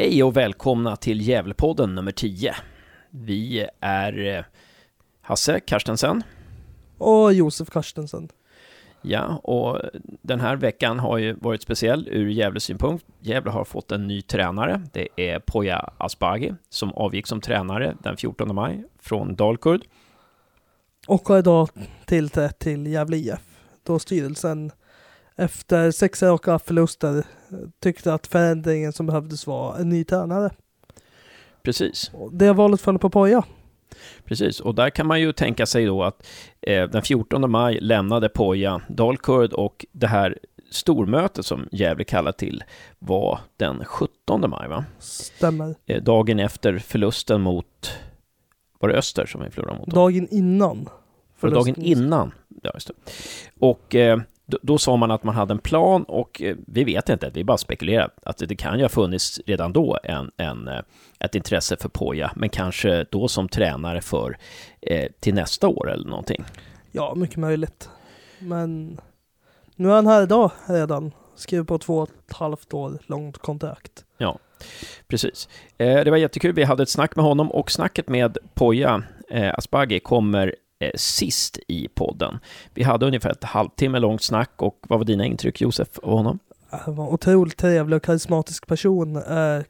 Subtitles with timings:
[0.00, 2.54] Hej och välkomna till Gävlepodden nummer 10.
[3.10, 4.44] Vi är eh,
[5.20, 6.22] Hasse Karstensen.
[6.98, 8.28] Och Josef Karstensen.
[9.02, 9.80] Ja, och
[10.22, 13.04] den här veckan har ju varit speciell ur Gävles synpunkt.
[13.18, 14.82] Gävle har fått en ny tränare.
[14.92, 19.82] Det är Poya Asbaghi som avgick som tränare den 14 maj från Dalkurd.
[21.08, 21.68] Och har idag
[22.06, 23.40] tillträtt till Gävle IF.
[23.82, 24.72] Då styrelsen
[25.40, 27.24] efter sex raka förluster
[27.82, 30.50] tyckte att förändringen som behövdes var en ny tränare.
[31.62, 32.10] Precis.
[32.32, 33.44] Det valet föll på Poja.
[34.24, 36.26] Precis, och där kan man ju tänka sig då att
[36.60, 40.38] eh, den 14 maj lämnade Poja Dalkurd och det här
[40.70, 42.64] stormötet som Gävle kallar till
[42.98, 44.84] var den 17 maj, va?
[44.98, 45.74] Stämmer.
[45.86, 47.92] Eh, dagen efter förlusten mot,
[48.78, 49.88] var det Öster som vi förlorade mot?
[49.88, 50.88] Dagen innan.
[51.36, 52.32] För dagen innan,
[52.62, 52.94] ja just det.
[53.58, 57.08] Och eh, då, då, sa man att man hade en plan och eh, vi vet
[57.08, 60.80] inte, vi bara spekulerar att det kan ju ha funnits redan då en, en, eh,
[61.18, 64.38] ett intresse för Poja, men kanske då som tränare för
[64.80, 66.44] eh, till nästa år eller någonting.
[66.92, 67.88] Ja, mycket möjligt.
[68.38, 69.00] Men
[69.76, 71.12] nu är han här idag redan.
[71.34, 74.04] Skriver på två och ett halvt år långt kontrakt.
[74.18, 74.38] Ja,
[75.08, 75.48] precis.
[75.78, 76.52] Eh, det var jättekul.
[76.52, 81.58] Vi hade ett snack med honom och snacket med Poja eh, Asbaghi kommer Eh, sist
[81.68, 82.38] i podden.
[82.74, 86.38] Vi hade ungefär ett halvtimme långt snack och vad var dina intryck Josef av honom?
[86.70, 89.16] Han var en otroligt trevlig och karismatisk person.
[89.16, 89.62] Eh,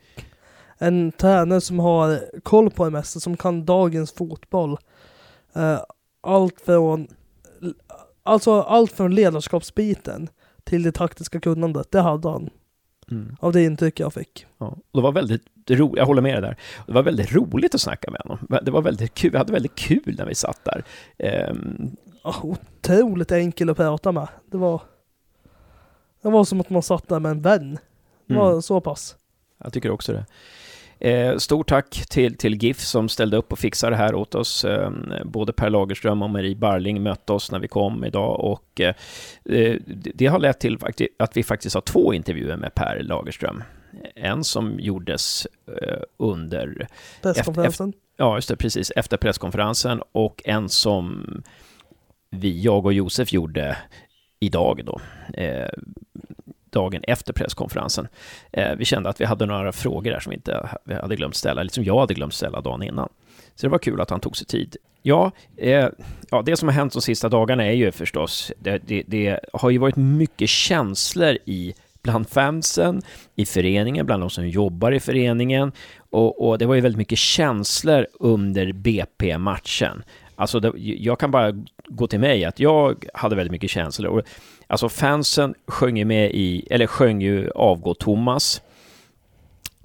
[0.78, 4.76] en tränare som har koll på det mesta, som kan dagens fotboll.
[5.54, 5.80] Eh,
[6.20, 7.08] allt från
[8.22, 10.28] Alltså allt från ledarskapsbiten
[10.64, 12.50] till det taktiska kunnandet, det hade han.
[13.10, 13.36] Mm.
[13.40, 14.46] Av det intryck jag fick.
[14.58, 16.56] Ja, det var väldigt roligt, jag håller med dig där.
[16.86, 18.46] Det var väldigt roligt att snacka med honom.
[18.62, 20.84] Det var väldigt kul, vi hade väldigt kul när vi satt där.
[21.50, 21.96] Um...
[22.24, 24.28] Oh, otroligt enkel att prata med.
[24.50, 24.82] Det var,
[26.22, 27.78] det var som att man satt där med en vän.
[28.26, 28.62] Det var mm.
[28.62, 29.16] så pass.
[29.58, 30.26] Jag tycker också det.
[31.00, 34.64] Eh, stort tack till, till GIF som ställde upp och fixade det här åt oss.
[34.64, 34.90] Eh,
[35.24, 38.94] både Per Lagerström och Marie Barling mötte oss när vi kom idag och eh,
[40.14, 40.78] det har lett till
[41.18, 43.62] att vi faktiskt har två intervjuer med Per Lagerström.
[44.14, 45.46] En som gjordes
[45.82, 46.86] eh, under...
[47.22, 47.88] Presskonferensen?
[47.88, 48.92] Efter, ja, just det, precis.
[48.96, 51.26] Efter presskonferensen och en som
[52.30, 53.76] vi, jag och Josef gjorde
[54.40, 55.00] idag då.
[56.70, 58.08] Dagen efter presskonferensen.
[58.52, 61.36] Eh, vi kände att vi hade några frågor där som vi inte vi hade glömt
[61.36, 63.08] ställa, eller som jag hade glömt ställa dagen innan.
[63.54, 64.76] Så det var kul att han tog sig tid.
[65.02, 65.88] Ja, eh,
[66.30, 69.70] ja det som har hänt de sista dagarna är ju förstås, det, det, det har
[69.70, 73.02] ju varit mycket känslor i bland fansen,
[73.36, 75.72] i föreningen, bland de som jobbar i föreningen.
[76.10, 80.02] Och, och det var ju väldigt mycket känslor under BP-matchen.
[80.36, 81.52] Alltså, det, jag kan bara
[81.86, 84.10] gå till mig att jag hade väldigt mycket känslor.
[84.10, 84.22] Och,
[84.70, 88.62] alltså fansen sjöng ju med i, eller sjöng ju Avgå Thomas.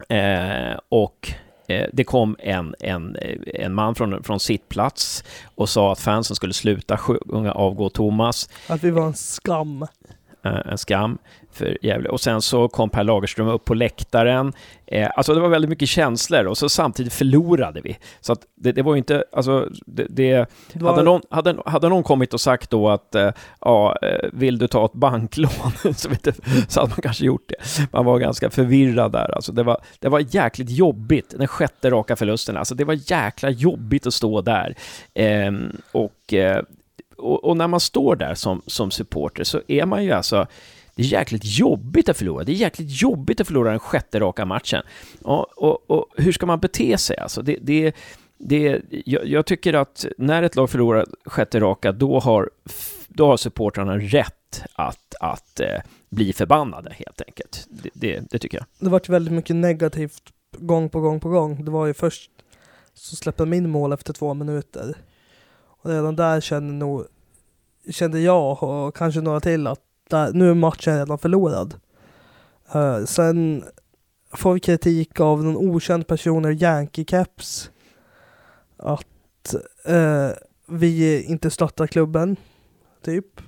[0.09, 1.31] Eh, och
[1.68, 5.23] eh, det kom en, en, en man från, från sitt plats
[5.56, 8.50] och sa att fansen skulle sluta sjunga Avgå Thomas.
[8.68, 9.88] Att vi var en skam.
[10.44, 11.17] Eh, en skam
[11.56, 12.10] för Gävle.
[12.10, 14.54] Och sen så kom Per Lagerström upp på läktaren.
[14.88, 17.98] Eh, alltså det var väldigt mycket känslor och så samtidigt förlorade vi.
[18.22, 20.92] Så att det, det var ju inte, alltså det, det, var...
[20.92, 24.68] hade, någon, hade, hade någon kommit och sagt då att eh, ja, eh, vill du
[24.68, 25.72] ta ett banklån?
[25.96, 26.34] så, vet du,
[26.68, 27.88] så hade man kanske gjort det.
[27.92, 29.36] Man var ganska förvirrad där.
[29.36, 32.58] Alltså det var, det var jäkligt jobbigt, den sjätte raka förlusten.
[32.58, 34.76] Alltså det var jäkla jobbigt att stå där.
[35.14, 35.52] Eh,
[35.92, 36.34] och
[37.18, 40.48] och, och, när man står där som, som supporter så är man ju alltså
[40.96, 42.44] det är jäkligt jobbigt att förlora.
[42.44, 44.84] Det är jäkligt jobbigt att förlora den sjätte raka matchen.
[45.22, 47.18] Och, och, och hur ska man bete sig?
[47.18, 47.96] Alltså det, det,
[48.38, 52.50] det, jag, jag, tycker att när ett lag förlorar sjätte raka, då har,
[53.08, 55.80] då har supportrarna rätt att, att eh,
[56.10, 57.68] bli förbannade, helt enkelt.
[57.70, 58.66] Det, det, det tycker jag.
[58.80, 60.24] Det varit väldigt mycket negativt
[60.58, 61.66] gång på gång på gång.
[61.66, 62.32] Det var ju först
[62.94, 64.96] så släppte de in mål efter två minuter.
[65.82, 67.06] Och redan där kände, nog,
[67.92, 71.76] kände jag och kanske några till att där, nu är matchen redan förlorad.
[72.76, 73.64] Uh, sen
[74.34, 77.70] får vi kritik av någon okänd person i Yankee-caps.
[78.78, 79.56] Att
[79.90, 80.29] uh,
[80.68, 82.35] vi inte stöttar klubben,
[83.02, 83.41] typ.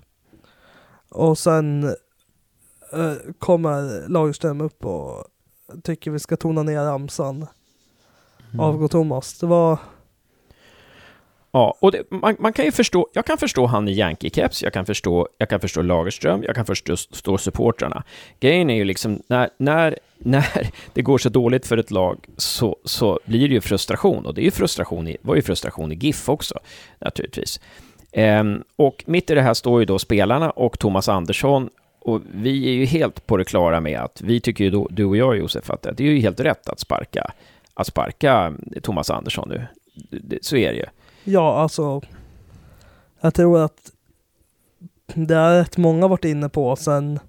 [1.09, 1.83] Och sen
[2.93, 5.25] uh, kommer Lagerström upp och
[5.83, 7.35] tycker vi ska tona ner ramsan.
[7.35, 8.59] Mm.
[8.59, 9.39] Avgå Thomas.
[9.39, 9.79] Det var
[11.57, 14.73] Ja, och det, man, man, kan ju förstå, jag kan förstå han i Yankee-keps, jag
[14.73, 18.03] kan förstå, jag kan förstå Lagerström, jag kan förstå supportrarna.
[18.39, 22.77] Grejen är ju liksom, när, när, när det går så dåligt för ett lag så,
[22.83, 25.95] så blir det ju frustration, och det är ju frustration i, var ju frustration i
[25.95, 26.59] GIF också,
[26.99, 27.59] naturligtvis.
[28.11, 31.69] Ehm, och mitt i det här står ju då spelarna och Thomas Andersson
[31.99, 35.05] och vi är ju helt på det klara med att vi tycker ju då, du
[35.05, 37.31] och jag Josef att det är ju helt rätt att sparka,
[37.73, 39.67] att sparka Thomas Andersson nu.
[40.41, 40.85] Så är det ju.
[41.29, 42.01] Ja, alltså.
[43.21, 43.91] Jag tror att
[45.13, 47.19] det är rätt många varit inne på sen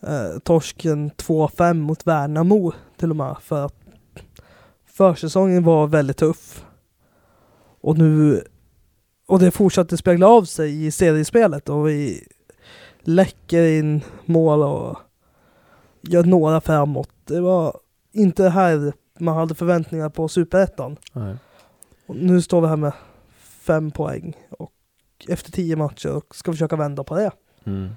[0.00, 3.36] eh, torsken 2-5 mot Värnamo till och med.
[3.40, 3.74] För att
[4.86, 6.64] försäsongen var väldigt tuff.
[7.80, 8.44] Och nu
[9.26, 12.26] och det fortsatte spegla av sig i seriespelet och vi
[13.00, 14.98] läcker in mål och
[16.00, 17.10] gör några framåt.
[17.24, 17.76] Det var
[18.12, 20.96] inte här man hade förväntningar på superettan.
[22.08, 22.92] Nu står vi här med
[23.38, 24.72] fem poäng och
[25.28, 27.30] efter tio matcher och ska försöka vända på det.
[27.64, 27.88] Mm.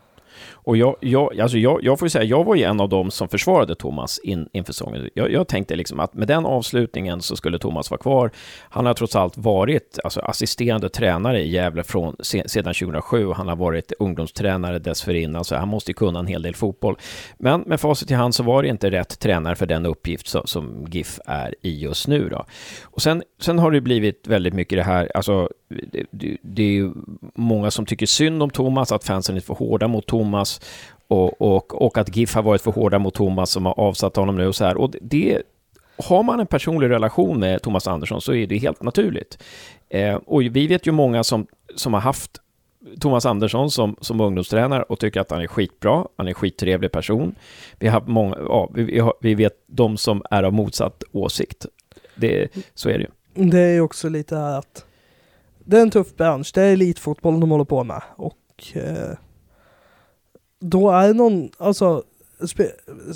[0.54, 3.28] Och jag, jag, alltså jag, jag får säga, jag var ju en av dem som
[3.28, 5.10] försvarade Thomas in, inför säsongen.
[5.14, 8.32] Jag, jag, tänkte liksom att med den avslutningen så skulle Thomas vara kvar.
[8.70, 13.32] Han har trots allt varit alltså, assisterande tränare i Gävle från, se, sedan 2007.
[13.32, 16.98] Han har varit ungdomstränare dessförinnan, så han måste ju kunna en hel del fotboll.
[17.38, 20.48] Men med facit i hand så var det inte rätt tränare för den uppgift så,
[20.48, 22.30] som GIF är i just nu.
[22.30, 22.46] Då.
[22.84, 25.50] Och sen, sen har det blivit väldigt mycket det här, alltså
[25.92, 26.92] det, det, det är ju
[27.36, 30.62] många som tycker synd om Thomas, att fansen är för hårda mot Thomas
[31.08, 34.38] och, och, och att GIF har varit för hårda mot Thomas som har avsatt honom
[34.38, 34.78] nu och så här.
[34.78, 35.42] Och det,
[35.98, 39.44] har man en personlig relation med Thomas Andersson så är det helt naturligt.
[39.90, 42.42] Eh, och vi vet ju många som, som har haft
[43.00, 46.92] Thomas Andersson som, som ungdomstränare och tycker att han är skitbra, han är en skittrevlig
[46.92, 47.36] person.
[47.80, 51.66] Vi, har många, ja, vi, har, vi vet de som är av motsatt åsikt.
[52.16, 53.10] Det, så är det ju.
[53.50, 54.86] Det är ju också lite att
[55.66, 58.02] det är en tuff bransch, det är elitfotboll de håller på med.
[58.16, 58.38] Och
[58.74, 59.18] eh,
[60.60, 62.04] då är det någon, alltså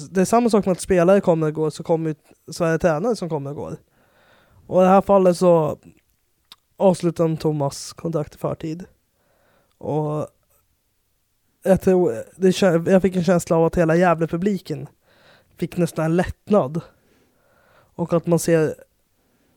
[0.10, 2.16] det är samma sak med att spelare kommer och går, så kommer ju
[2.52, 3.78] så är det tränare som kommer och går.
[4.68, 5.78] Och i det här fallet så
[6.78, 8.86] avslutar Thomas kontrakt i förtid.
[9.78, 10.28] Och
[11.64, 14.88] jag tror, det, jag fick en känsla av att hela jävla publiken
[15.58, 16.82] fick nästan en lättnad.
[17.96, 18.76] Och att man ser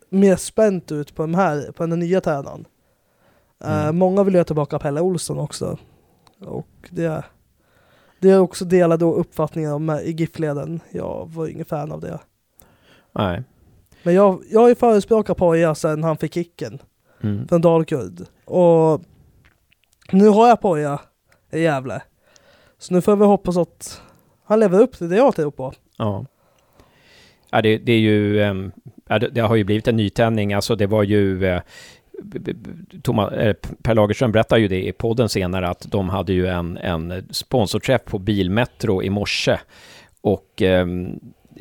[0.09, 2.65] mer spänt ut på, de här, på den nya tränaren.
[3.65, 3.87] Eh, mm.
[3.87, 5.79] Uh, många vill ha tillbaka Pelle Olsson också.
[6.41, 7.25] Och det,
[8.19, 10.81] det är också delade uppfattningar om i GIF-leden.
[10.91, 12.19] Jag var ingen fan av det.
[13.13, 13.43] Nej.
[14.03, 16.79] Men jag, jag har ju förespråkat Poja sedan han fick kicken.
[17.21, 17.49] Mm.
[17.49, 18.27] Från Dalkurd.
[18.45, 19.03] Och
[20.13, 21.01] nu har jag Poja
[21.53, 22.03] i Gävle.
[22.79, 24.03] Så nu får vi hoppas att
[24.45, 25.73] han lever upp till det jag tror på.
[25.97, 26.27] Ja.
[27.51, 28.73] Ja, det, det är ju, um,
[29.09, 30.53] ja, det, det, har ju blivit en nytändning.
[30.53, 31.61] Alltså det var ju, uh,
[33.03, 36.77] Thomas, eh, Per Lagerström berättar ju det i podden senare att de hade ju en,
[36.77, 39.59] en sponsorträff på Bilmetro i morse.
[40.21, 41.21] Och ehm,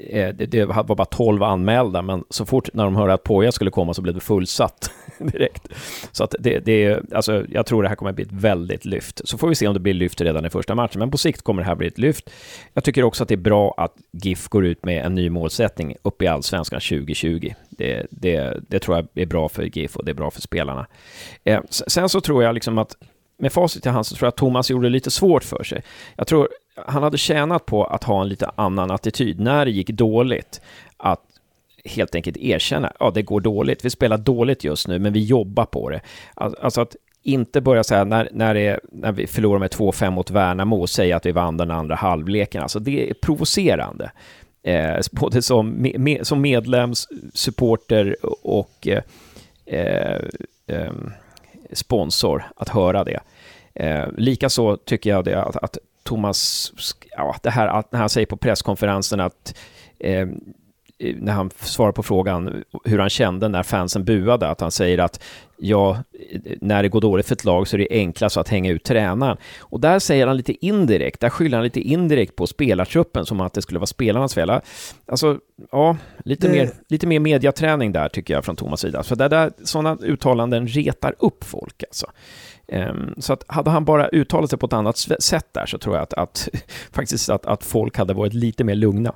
[0.10, 3.52] eh, det, det, var bara 12 anmälda, men så fort när de hörde att Poja
[3.52, 5.68] skulle komma så blev det fullsatt direkt.
[6.12, 9.22] Så att det, det, alltså, jag tror det här kommer att bli ett väldigt lyft.
[9.30, 11.42] Så får vi se om det blir lyft redan i första matchen, men på sikt
[11.42, 12.30] kommer det här bli ett lyft.
[12.74, 15.96] Jag tycker också att det är bra att GIF går ut med en ny målsättning
[16.02, 17.54] upp i Allsvenskan 2020.
[17.70, 20.88] Det, det, det tror jag är bra för GIF och det är bra för spelarna.
[21.44, 22.96] Eh, sen så tror jag liksom att
[23.40, 25.84] med facit i hand så tror jag att Thomas gjorde det lite svårt för sig.
[26.16, 26.50] Jag tror
[26.86, 30.62] han hade tjänat på att ha en lite annan attityd när det gick dåligt.
[30.98, 31.22] Att
[31.86, 35.66] helt enkelt erkänna, ja det går dåligt, vi spelar dåligt just nu, men vi jobbar
[35.66, 36.02] på det.
[36.34, 40.82] Alltså att inte börja säga när, när, det, när vi förlorar med 2-5 mot Värnamo
[40.82, 42.62] och säga att vi vann den andra halvleken.
[42.62, 44.12] Alltså det är provocerande.
[44.64, 46.94] Eh, både som, me, som medlem,
[47.34, 49.04] supporter och eh,
[49.66, 50.22] eh,
[50.68, 51.12] ehm,
[51.72, 53.20] sponsor att höra det.
[53.74, 56.72] Eh, Likaså tycker jag det att, att Thomas,
[57.18, 59.58] ja, det här när han säger på presskonferensen att
[60.00, 60.28] eh,
[61.00, 65.24] när han svarar på frågan hur han kände när fansen buade, att han säger att
[65.58, 66.04] ja,
[66.62, 69.38] när det går dåligt för ett lag så är det enklast att hänga ut tränaren.
[69.60, 73.54] Och där säger han lite indirekt, där skyller han lite indirekt på spelartruppen som att
[73.54, 74.52] det skulle vara spelarnas fel.
[75.06, 75.40] Alltså,
[75.72, 76.54] ja, lite, det...
[76.54, 79.04] mer, lite mer mediaträning där tycker jag från Thomas sida.
[79.04, 82.08] För det där, sådana uttalanden retar upp folk alltså.
[82.68, 85.96] Ehm, så att hade han bara uttalat sig på ett annat sätt där så tror
[85.96, 86.50] jag att, att
[86.92, 89.14] faktiskt att, att folk hade varit lite mer lugna.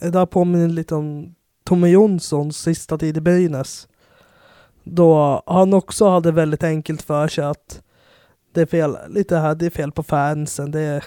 [0.00, 3.88] Det där påminner lite om Tommy Jonssons sista tid i Brynäs.
[4.84, 7.82] Då han också hade väldigt enkelt för sig att
[8.52, 11.04] det är fel, lite här, det är fel på fansen, det är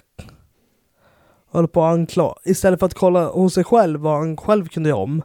[1.53, 2.35] höll på att.
[2.43, 5.21] Istället för att kolla hos sig själv vad han själv kunde göra om.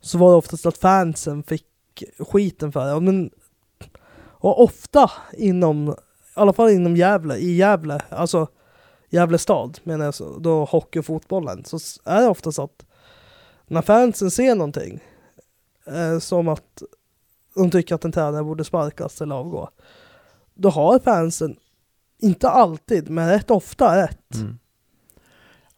[0.00, 1.64] Så var det oftast att fansen fick
[2.18, 3.00] skiten för det.
[3.00, 3.30] Men,
[4.40, 5.94] och ofta inom, i
[6.34, 8.48] alla fall inom Gävle, i Gävle, alltså
[9.10, 12.86] Gävle stad menar jag, så, då hockey och fotbollen, så är det ofta så att
[13.66, 15.00] när fansen ser någonting,
[15.86, 16.82] eh, som att
[17.54, 19.70] de tycker att en tränare borde sparkas eller avgå,
[20.54, 21.56] då har fansen
[22.18, 24.34] inte alltid, men rätt ofta rätt.
[24.34, 24.58] Mm.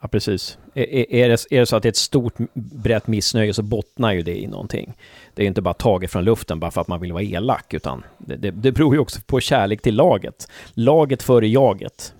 [0.00, 0.58] Ja, precis.
[0.74, 4.12] Är, är, det, är det så att det är ett stort brett missnöje så bottnar
[4.12, 4.94] ju det i någonting.
[5.34, 8.04] Det är inte bara taget från luften bara för att man vill vara elak, utan
[8.18, 10.48] det, det, det beror ju också på kärlek till laget.
[10.74, 12.14] Laget före jaget.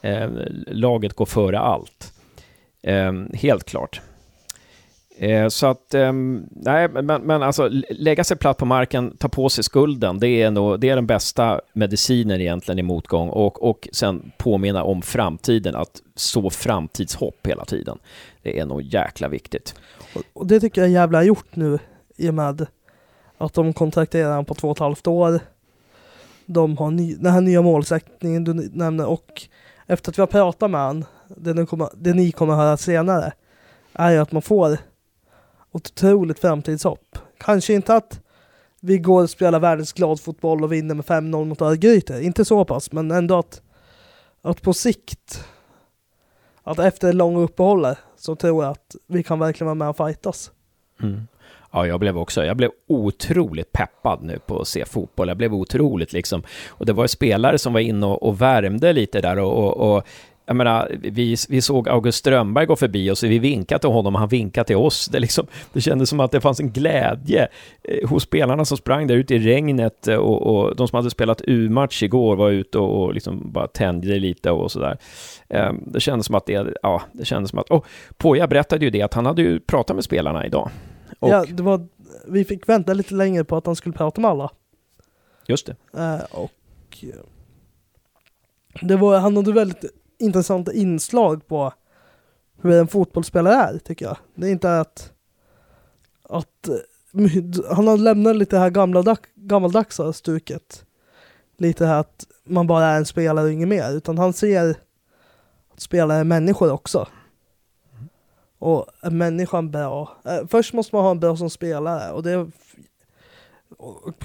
[0.00, 0.30] Eh,
[0.66, 2.12] laget går före allt.
[2.82, 4.00] Eh, helt klart.
[5.18, 6.12] Eh, så att, eh,
[6.50, 10.50] nej, men, men alltså lägga sig platt på marken, ta på sig skulden, det är,
[10.50, 15.76] nog, det är den bästa medicinen egentligen i motgång och, och sen påminna om framtiden,
[15.76, 17.98] att så framtidshopp hela tiden.
[18.42, 19.74] Det är nog jäkla viktigt.
[20.14, 21.78] Och, och det tycker jag jävla gjort nu
[22.16, 22.66] i och med
[23.38, 25.40] att de kontrakterar honom på två och ett halvt år.
[26.46, 29.42] De har ny, den här nya målsättningen du nämner och
[29.86, 33.32] efter att vi har pratat med honom, det, kommer, det ni kommer att höra senare,
[33.92, 34.78] är ju att man får
[35.76, 37.18] otroligt framtidshopp.
[37.38, 38.20] Kanske inte att
[38.80, 42.92] vi går och spelar världens gladfotboll och vinner med 5-0 mot Örgryte, inte så pass,
[42.92, 43.62] men ändå att,
[44.42, 45.44] att på sikt,
[46.62, 50.50] att efter långa uppehåll så tror jag att vi kan verkligen vara med och fightas.
[51.02, 51.26] Mm.
[51.72, 55.28] Ja, jag blev också, jag blev otroligt peppad nu på att se fotboll.
[55.28, 59.20] Jag blev otroligt liksom, och det var spelare som var inne och, och värmde lite
[59.20, 60.06] där och, och, och
[60.46, 64.20] jag menar, vi, vi såg August Strömberg gå förbi och vi vinkade till honom och
[64.20, 65.06] han vinkade till oss.
[65.06, 67.48] Det, liksom, det kändes som att det fanns en glädje
[67.82, 71.10] eh, hos spelarna som sprang där ute i regnet eh, och, och de som hade
[71.10, 74.98] spelat U-match igår var ute och, och liksom bara tände lite och sådär.
[75.48, 77.86] Eh, det kändes som att det, ja, det kändes som att, och
[78.16, 80.70] Poja berättade ju det att han hade ju pratat med spelarna idag.
[81.18, 81.86] Och, ja, det var,
[82.28, 84.50] vi fick vänta lite längre på att han skulle prata med alla.
[85.46, 85.76] Just det.
[86.30, 86.52] och
[88.80, 89.84] det var, han hade väldigt
[90.18, 91.72] intressanta inslag på
[92.62, 94.16] hur en fotbollsspelare är, tycker jag.
[94.34, 95.12] Det är inte att,
[96.22, 96.74] att eh,
[97.70, 100.84] han har lämnat lite det här gamla, gammaldagsa stuket.
[101.56, 105.80] Lite här att man bara är en spelare och inget mer, utan han ser att
[105.80, 107.08] spelare är människor också.
[108.58, 110.16] Och är människan bra?
[110.24, 112.50] Eh, först måste man ha en bra som spelare och det är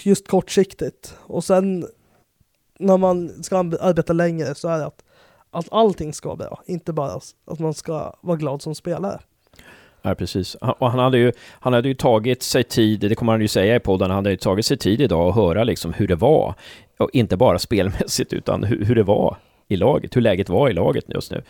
[0.02, 1.16] just kortsiktigt.
[1.20, 1.88] Och sen
[2.80, 5.04] när man ska arbeta längre så är det att
[5.52, 9.20] att allting ska vara bra, inte bara att man ska vara glad som spelare.
[10.02, 10.56] Ja, precis.
[10.56, 13.76] Och han hade, ju, han hade ju tagit sig tid, det kommer han ju säga
[13.76, 16.54] i podden, han hade ju tagit sig tid idag att höra liksom hur det var.
[16.98, 20.74] Och inte bara spelmässigt, utan hur, hur det var i laget, hur läget var i
[20.74, 21.44] laget just nu.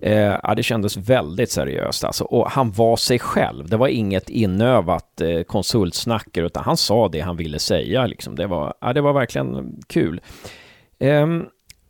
[0.00, 2.24] Eh, ja, det kändes väldigt seriöst alltså.
[2.24, 3.68] Och han var sig själv.
[3.68, 8.06] Det var inget inövat eh, konsultsnack, utan han sa det han ville säga.
[8.06, 8.36] Liksom.
[8.36, 10.20] Det, var, ja, det var verkligen kul.
[10.98, 11.26] Eh,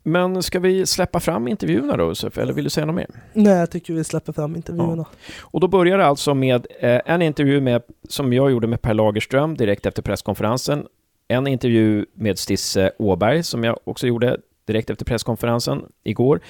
[0.06, 2.38] men ska vi släppa fram intervjuerna då, Josef?
[2.38, 3.06] Eller vill du säga något mer?
[3.32, 5.06] Nej, jag tycker vi släpper fram intervjuerna.
[5.10, 5.34] Ja.
[5.40, 8.94] Och då börjar det alltså med eh, en intervju med, som jag gjorde med Per
[8.94, 10.86] Lagerström direkt efter presskonferensen.
[11.28, 16.40] En intervju med Stisse Åberg som jag också gjorde direkt efter presskonferensen igår.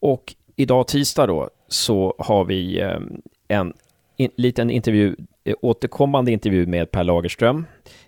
[0.00, 2.98] Och idag tisdag då så har vi eh,
[3.48, 3.72] en
[4.16, 7.66] in, liten intervju, eh, återkommande intervju med Per Lagerström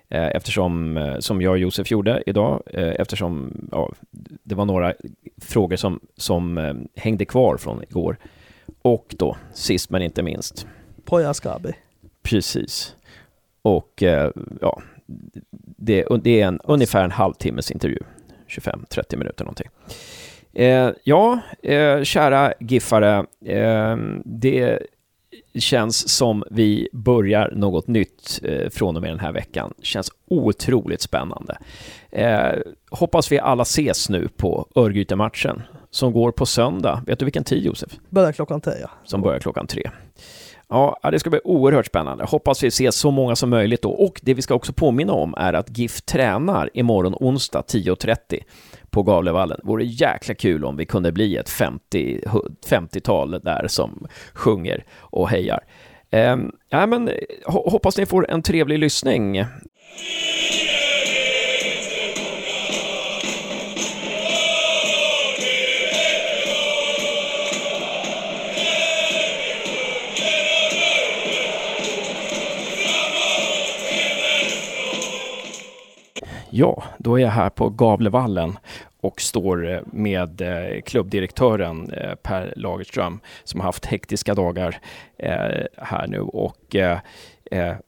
[0.09, 3.93] eftersom, eh, som jag och Josef gjorde idag, eh, eftersom ja,
[4.43, 4.95] det var några
[5.41, 8.17] frågor som, som hängde kvar från igår.
[8.83, 10.67] Och då, sist men inte minst.
[11.05, 11.73] Poya Skabi.
[12.23, 12.97] Precis.
[13.63, 14.03] Och
[14.61, 14.83] ja,
[15.77, 17.99] det, det är en, ungefär en halvtimmes intervju.
[18.49, 19.69] 25-30 minuter någonting.
[20.59, 24.79] Eh, ja, eh, kära Giffare, eh, det
[25.55, 29.75] känns som vi börjar något nytt eh, från och med den här veckan.
[29.83, 31.59] Känns otroligt spännande.
[32.11, 32.53] Eh,
[32.91, 37.03] hoppas vi alla ses nu på Örgryte-matchen som går på söndag.
[37.07, 37.91] Vet du vilken tid Josef?
[38.11, 38.75] Börjar klockan tre.
[38.81, 38.91] Ja.
[39.05, 39.91] Som börjar klockan tre.
[40.69, 42.25] Ja, det ska bli oerhört spännande.
[42.25, 43.91] Hoppas vi ses så många som möjligt då.
[43.91, 48.43] Och det vi ska också påminna om är att GIF tränar imorgon onsdag 10.30
[48.91, 49.61] på Gavlevallen.
[49.65, 52.21] Vore jäkla kul om vi kunde bli ett 50,
[52.69, 55.61] 50-tal där som sjunger och hejar.
[56.11, 56.37] Eh,
[56.69, 57.11] ja, men,
[57.45, 59.45] hoppas ni får en trevlig lyssning.
[76.51, 78.59] Ja, då är jag här på Gavlevallen
[79.01, 84.79] och står eh, med eh, klubbdirektören eh, Per Lagerström som har haft hektiska dagar
[85.77, 86.77] här nu och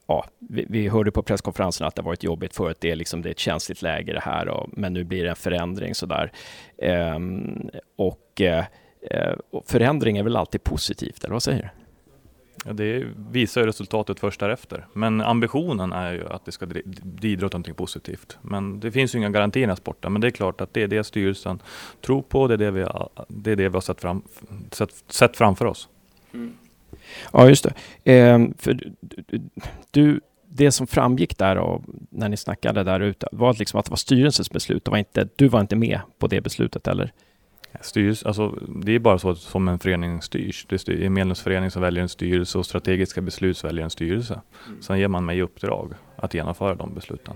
[0.07, 2.77] ja, vi, hörde på presskonferensen att det varit jobbigt förut.
[2.79, 5.29] Det är, liksom, det är ett känsligt läge det här, och, men nu blir det
[5.29, 6.31] en förändring sådär.
[6.81, 8.41] Ehm, och
[9.65, 11.78] förändring är väl alltid positivt, eller vad säger du?
[12.65, 14.87] Ja, det visar ju resultatet först därefter.
[14.93, 16.65] Men ambitionen är ju att det ska
[17.03, 18.37] bidra till någonting positivt.
[18.41, 20.13] Men det finns ju inga garantier i den här sporten.
[20.13, 21.61] Men det är klart att det är det styrelsen
[22.01, 22.47] tror på.
[22.47, 24.21] Det är det vi har, det är det vi har sett, fram,
[24.71, 25.89] sett, sett framför oss.
[26.33, 26.53] Mm.
[27.33, 27.65] Ja, just
[28.03, 28.13] det.
[28.13, 28.79] Eh, för
[29.91, 33.91] du, det som framgick där av, när ni snackade där ute var liksom att det
[33.91, 34.85] var styrelsens beslut.
[34.85, 37.13] Det var inte, du var inte med på det beslutet, eller?
[37.81, 40.65] Styrelse, alltså, det är bara så som en förening styrs.
[40.69, 44.41] Det är en medlemsförening som väljer en styrelse och strategiska beslut väljer en styrelse.
[44.67, 44.81] Mm.
[44.81, 47.35] Sen ger man mig uppdrag att genomföra de besluten.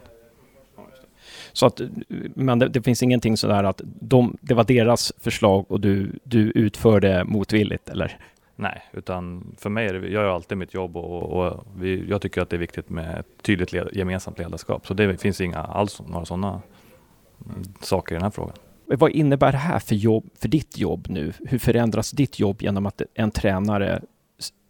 [1.54, 1.82] Så att,
[2.36, 6.52] men det, det, finns ingenting sådär att de, det var deras förslag och du, du
[6.52, 8.18] utförde motvilligt, eller?
[8.56, 12.22] Nej, utan för mig är det, jag gör alltid mitt jobb och, och vi, jag
[12.22, 14.88] tycker att det är viktigt med ett tydligt led, gemensamt ledarskap.
[14.88, 16.62] Så det finns inga alls några sådana
[17.82, 18.56] saker i den här frågan.
[18.86, 21.34] Vad innebär det här för, jobb, för ditt jobb nu?
[21.46, 24.02] Hur förändras ditt jobb genom att en tränare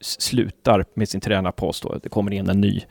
[0.01, 2.81] slutar med sin tränarpost och det kommer in en ny?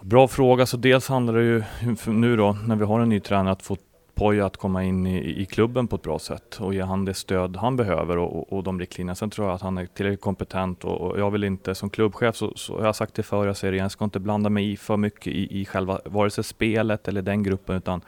[0.00, 0.66] Bra fråga.
[0.66, 1.62] Så dels handlar det ju
[2.06, 3.76] nu då när vi har en ny tränare att få
[4.18, 7.14] Poja att komma in i, i, klubben på ett bra sätt och ge han det
[7.14, 9.14] stöd han behöver och, och, och de riktlinjerna.
[9.14, 12.36] Sen tror jag att han är tillräckligt kompetent och, och jag vill inte som klubbchef,
[12.36, 14.50] så, så jag har sagt det förr, jag säger det igen, jag ska inte blanda
[14.50, 18.00] mig i för mycket i, i själva vare sig spelet eller den gruppen utan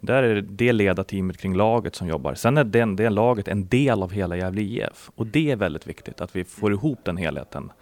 [0.00, 2.34] där är det det ledarteamet kring laget som jobbar.
[2.34, 5.86] Sen är den, det laget en del av hela Gävle IF och det är väldigt
[5.86, 7.72] viktigt att vi får ihop den helheten.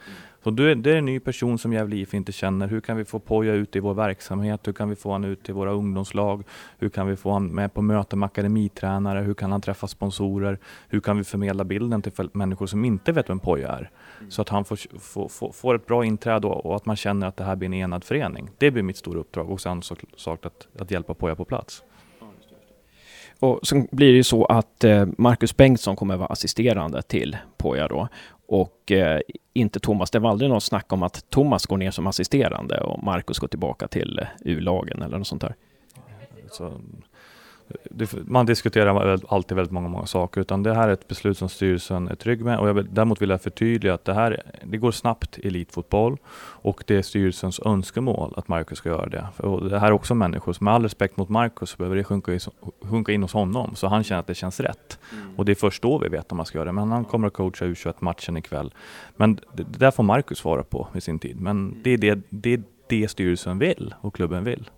[0.45, 2.69] Så det är en ny person som Gävle IF inte känner.
[2.69, 4.69] Hur kan vi få Poja ut i vår verksamhet?
[4.69, 6.45] Hur kan vi få honom ut i våra ungdomslag?
[6.79, 9.21] Hur kan vi få honom med på möten med akademitränare?
[9.21, 10.59] Hur kan han träffa sponsorer?
[10.89, 13.91] Hur kan vi förmedla bilden till människor som inte vet vem Poja är?
[14.19, 14.31] Mm.
[14.31, 17.37] Så att han får, får, får, får, ett bra inträde och att man känner att
[17.37, 18.51] det här blir en enad förening.
[18.59, 21.83] Det blir mitt stora uppdrag och sen såklart att, att hjälpa Poja på plats.
[23.41, 27.89] Och sen blir det ju så att eh, Marcus Bengtsson kommer vara assisterande till Poja
[27.89, 28.09] då.
[28.47, 29.21] Och eh,
[29.53, 30.11] inte Thomas.
[30.11, 33.49] Det var aldrig något snack om att Thomas går ner som assisterande och Marcus går
[33.49, 35.55] tillbaka till eh, U-lagen eller något sånt där.
[36.51, 36.81] Så
[38.27, 42.09] man diskuterar alltid väldigt många, många saker, utan det här är ett beslut som styrelsen
[42.09, 42.59] är trygg med.
[42.59, 46.17] Och jag vill, däremot vill jag förtydliga att det här det går snabbt i elitfotboll
[46.39, 49.27] och det är styrelsens önskemål att Marcus ska göra det.
[49.37, 52.33] Och det här är också människor, som med all respekt mot Marcus, behöver det sjunka,
[52.33, 52.39] i,
[52.83, 54.99] sjunka in hos honom, så han känner att det känns rätt.
[55.13, 55.37] Mm.
[55.37, 56.73] Och det är först då vi vet om man ska göra det.
[56.73, 58.75] Men han kommer att coacha U21-matchen ikväll.
[59.17, 61.41] Men det, det där får Marcus svara på i sin tid.
[61.41, 64.71] Men det är det, det, är det styrelsen vill och klubben vill.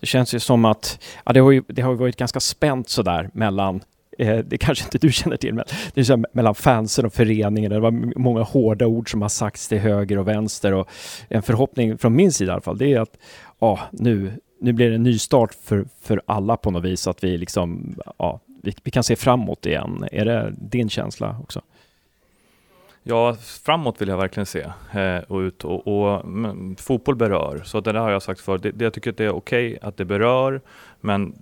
[0.00, 3.30] Det känns ju som att ja, det, har ju, det har varit ganska spänt sådär
[3.32, 3.80] mellan
[4.18, 7.70] eh, det kanske inte du känner till, men det är så mellan fansen och föreningen.
[7.70, 10.88] Det var många hårda ord som har sagts till höger och vänster och
[11.28, 13.16] en förhoppning från min sida i alla fall, det är att
[13.58, 17.24] ja, nu, nu blir det en ny start för, för alla på något vis, att
[17.24, 20.04] vi liksom, ja, vi, vi kan se framåt igen.
[20.12, 21.62] Är det din känsla också?
[23.08, 24.60] Ja, framåt vill jag verkligen se
[24.92, 26.24] eh, och ut och, och
[26.78, 27.62] fotboll berör.
[27.64, 28.58] Så det där har jag sagt för.
[28.58, 30.60] Det, det, jag tycker att det är okej okay att det berör,
[31.00, 31.34] men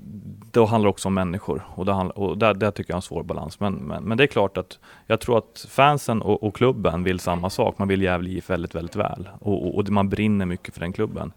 [0.53, 3.03] det handlar också om människor och, det handlar, och där, där tycker jag är en
[3.03, 3.61] svår balans.
[3.61, 7.21] Men, men, men, det är klart att jag tror att fansen och, och klubben vill
[7.21, 7.79] samma sak.
[7.79, 11.33] Man vill Gävle IF väldigt, väldigt väl och, och, man brinner mycket för den klubben.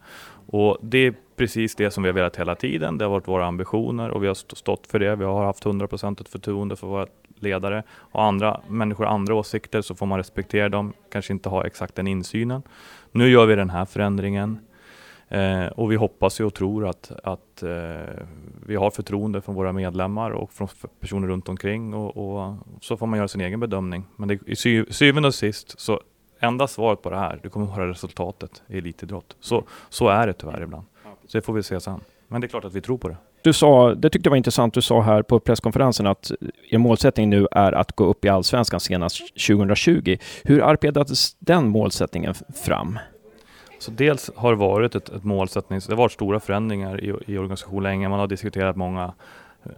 [0.50, 2.98] Och det är precis det som vi har velat hela tiden.
[2.98, 5.16] Det har varit våra ambitioner och vi har stått för det.
[5.16, 7.06] Vi har haft 100% förtroende för våra
[7.40, 11.66] ledare och andra människor har andra åsikter så får man respektera dem, kanske inte ha
[11.66, 12.62] exakt den insynen.
[13.12, 14.58] Nu gör vi den här förändringen
[15.28, 18.24] eh, och vi hoppas ju och tror att, att eh,
[18.66, 20.68] vi har förtroende från våra medlemmar och från
[21.00, 24.04] personer runt omkring och, och så får man göra sin egen bedömning.
[24.16, 26.00] Men det, i syvende och sist så
[26.40, 29.36] enda svaret på det här, det kommer att vara resultatet i elitidrott.
[29.40, 30.84] Så, så är det tyvärr ibland.
[31.26, 32.00] Så det får vi se sen.
[32.28, 33.16] Men det är klart att vi tror på det.
[33.42, 36.32] Du sa, det tyckte jag var intressant, du sa här på presskonferensen att
[36.70, 40.16] er målsättning nu är att gå upp i allsvenskan senast 2020.
[40.44, 42.98] Hur arbetades den målsättningen fram?
[43.78, 47.38] Så dels har det varit ett, ett målsättning, det har varit stora förändringar i, i
[47.38, 48.08] organisationen länge.
[48.08, 49.12] Man har diskuterat många
[49.64, 49.70] Eh,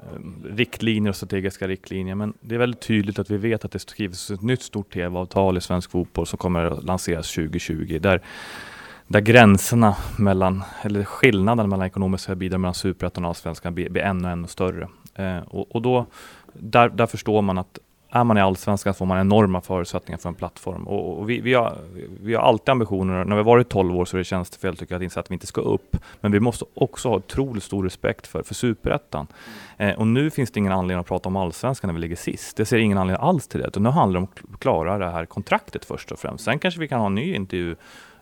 [0.45, 2.15] riktlinjer och strategiska riktlinjer.
[2.15, 5.57] Men det är väldigt tydligt att vi vet att det skrivs ett nytt stort TV-avtal
[5.57, 7.99] i svensk fotboll som kommer att lanseras 2020.
[7.99, 8.23] Där
[9.11, 14.29] där gränserna mellan, eller skillnaden mellan ekonomiska bidrag mellan superettan och allsvenskan blir, blir ännu,
[14.29, 14.89] ännu större.
[15.15, 16.07] Eh, och, och, då,
[16.53, 17.79] där, där förstår man att
[18.11, 20.89] är man i allsvenskan får man enorma förutsättningar för en plattform.
[20.89, 21.79] Och, och vi, vi, har,
[22.21, 24.95] vi har alltid ambitioner, när vi har varit 12 år så är det tjänstefel tycker
[24.95, 25.97] jag att inse att vi inte ska upp.
[26.21, 29.27] Men vi måste också ha otroligt stor respekt för, för superettan.
[29.77, 32.57] Eh, och nu finns det ingen anledning att prata om allsvenskan när vi ligger sist.
[32.57, 33.67] Det ser ingen anledning alls till det.
[33.67, 36.45] Utan nu handlar det om att klara det här kontraktet först och främst.
[36.45, 37.77] Sen kanske vi kan ha en ny intervju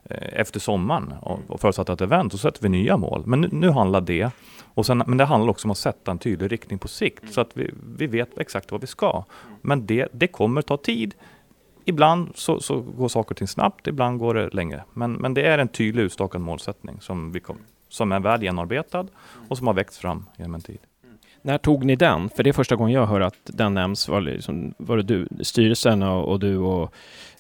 [0.08, 1.14] Eh, efter sommaren
[1.48, 3.22] och förutsatt att det vänt, så sätter vi nya mål.
[3.26, 4.30] Men nu, nu handlar det,
[4.74, 7.40] och sen, men det handlar också om att sätta en tydlig riktning på sikt, så
[7.40, 9.24] att vi, vi vet exakt vad vi ska.
[9.62, 11.14] Men det, det kommer ta tid.
[11.84, 14.84] ibland så, så, går saker och ting snabbt, ibland går det längre.
[14.94, 19.06] Men, men det är en tydlig utstakad målsättning som, vi kom, som är väl genomarbetad
[19.48, 20.78] och som har växt fram genom en tid.
[21.42, 22.28] När tog ni den?
[22.28, 24.08] För det är första gången jag hör att den nämns.
[24.08, 26.94] Var, liksom, var det du, styrelsen och, och, du och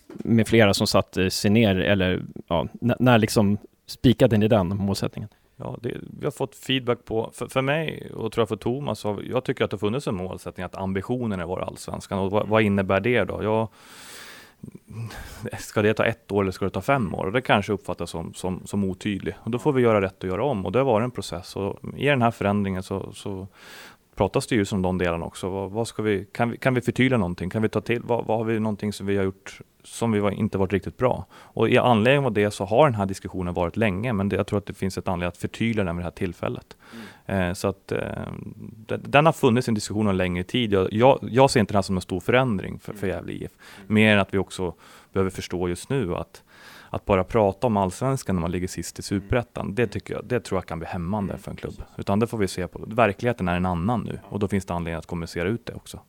[0.08, 1.76] med flera som satte sig ner?
[1.76, 5.28] Eller ja, när liksom spikade ni den målsättningen?
[5.60, 9.04] Ja, det, vi har fått feedback på, för, för mig och tror jag för Thomas,
[9.04, 12.18] har, jag tycker att det funnits en målsättning att ambitionen är vara allsvenskan.
[12.18, 13.42] Och vad, vad, innebär det då?
[13.42, 13.68] Jag,
[15.58, 17.26] ska det ta ett år eller ska det ta fem år?
[17.26, 19.36] Och det kanske uppfattas som, som, som otydligt.
[19.40, 20.66] Och då får vi göra rätt och göra om.
[20.66, 21.56] Och det har varit en process.
[21.56, 23.46] Och i den här förändringen så, så
[24.18, 25.48] pratar styrelsen om de delarna också.
[25.48, 27.50] Vad, vad, ska vi, kan, vi, kan vi förtydliga någonting?
[27.50, 30.20] Kan vi ta till, vad, vad har vi någonting som vi har gjort som vi
[30.20, 31.26] var, inte varit riktigt bra?
[31.32, 34.46] Och i anledning av det så har den här diskussionen varit länge, men det, jag
[34.46, 36.76] tror att det finns ett anledning att förtydliga den vid det här tillfället.
[37.26, 37.48] Mm.
[37.48, 38.00] Eh, så att eh,
[38.98, 40.72] den har funnits i en diskussion en längre tid.
[40.72, 43.16] Jag, jag, jag, ser inte det här som en stor förändring för, för mm.
[43.16, 43.94] Gävle IF, mm.
[43.94, 44.74] mer än att vi också
[45.12, 46.42] behöver förstå just nu att
[46.90, 50.40] att bara prata om allsvenskan när man ligger sist i superettan, det, tycker jag, det
[50.40, 51.82] tror jag kan bli hämmande för en klubb.
[51.96, 52.84] Utan det får vi se på.
[52.86, 56.00] Verkligheten är en annan nu och då finns det anledning att kommunicera ut det också.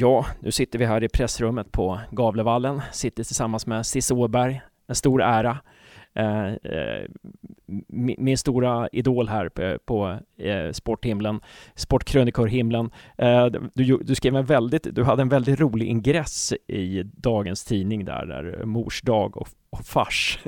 [0.00, 4.94] Ja, nu sitter vi här i pressrummet på Gavlevallen, sitter tillsammans med Cissi Åberg, en
[4.94, 5.58] stor ära.
[6.18, 7.04] Eh, eh
[7.88, 11.40] min stora idol här på, på eh, sporthimlen,
[11.74, 12.90] sportkrönikörhimlen.
[13.18, 18.04] Eh, du, du, skrev en väldigt, du hade en väldigt rolig ingress i dagens tidning
[18.04, 20.38] där, där eh, mors dag och, och fars.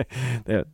[0.44, 0.64] det,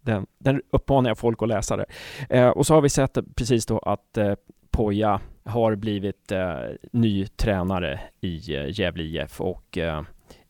[0.00, 1.86] den, den uppmanar jag folk att läsa det.
[2.30, 4.34] Eh, och så har vi sett precis då att eh,
[4.70, 6.60] Poja har blivit eh,
[6.92, 10.02] ny tränare i eh, Gävle IF och eh,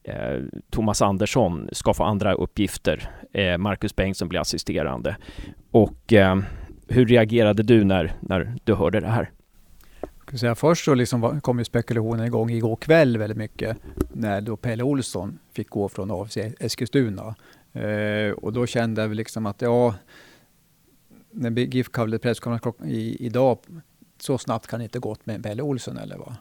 [0.04, 3.10] Eh, Thomas Andersson ska få andra uppgifter.
[3.32, 5.16] Eh, Marcus Bengtsson blir assisterande.
[5.70, 6.38] Och eh,
[6.88, 9.30] hur reagerade du när, när du hörde det här?
[10.34, 13.76] Säga, först så liksom kom ju spekulationen igång igår kväll väldigt mycket
[14.12, 17.34] när då Pelle Olsson fick gå från AFC Eskilstuna.
[17.72, 19.94] Eh, och då kände jag liksom att ja,
[21.30, 22.76] när GIF kallade presskonferens
[23.20, 23.58] idag
[24.22, 25.98] så snabbt kan det inte gått med Pelle Olsson.
[25.98, 26.35] Eller vad.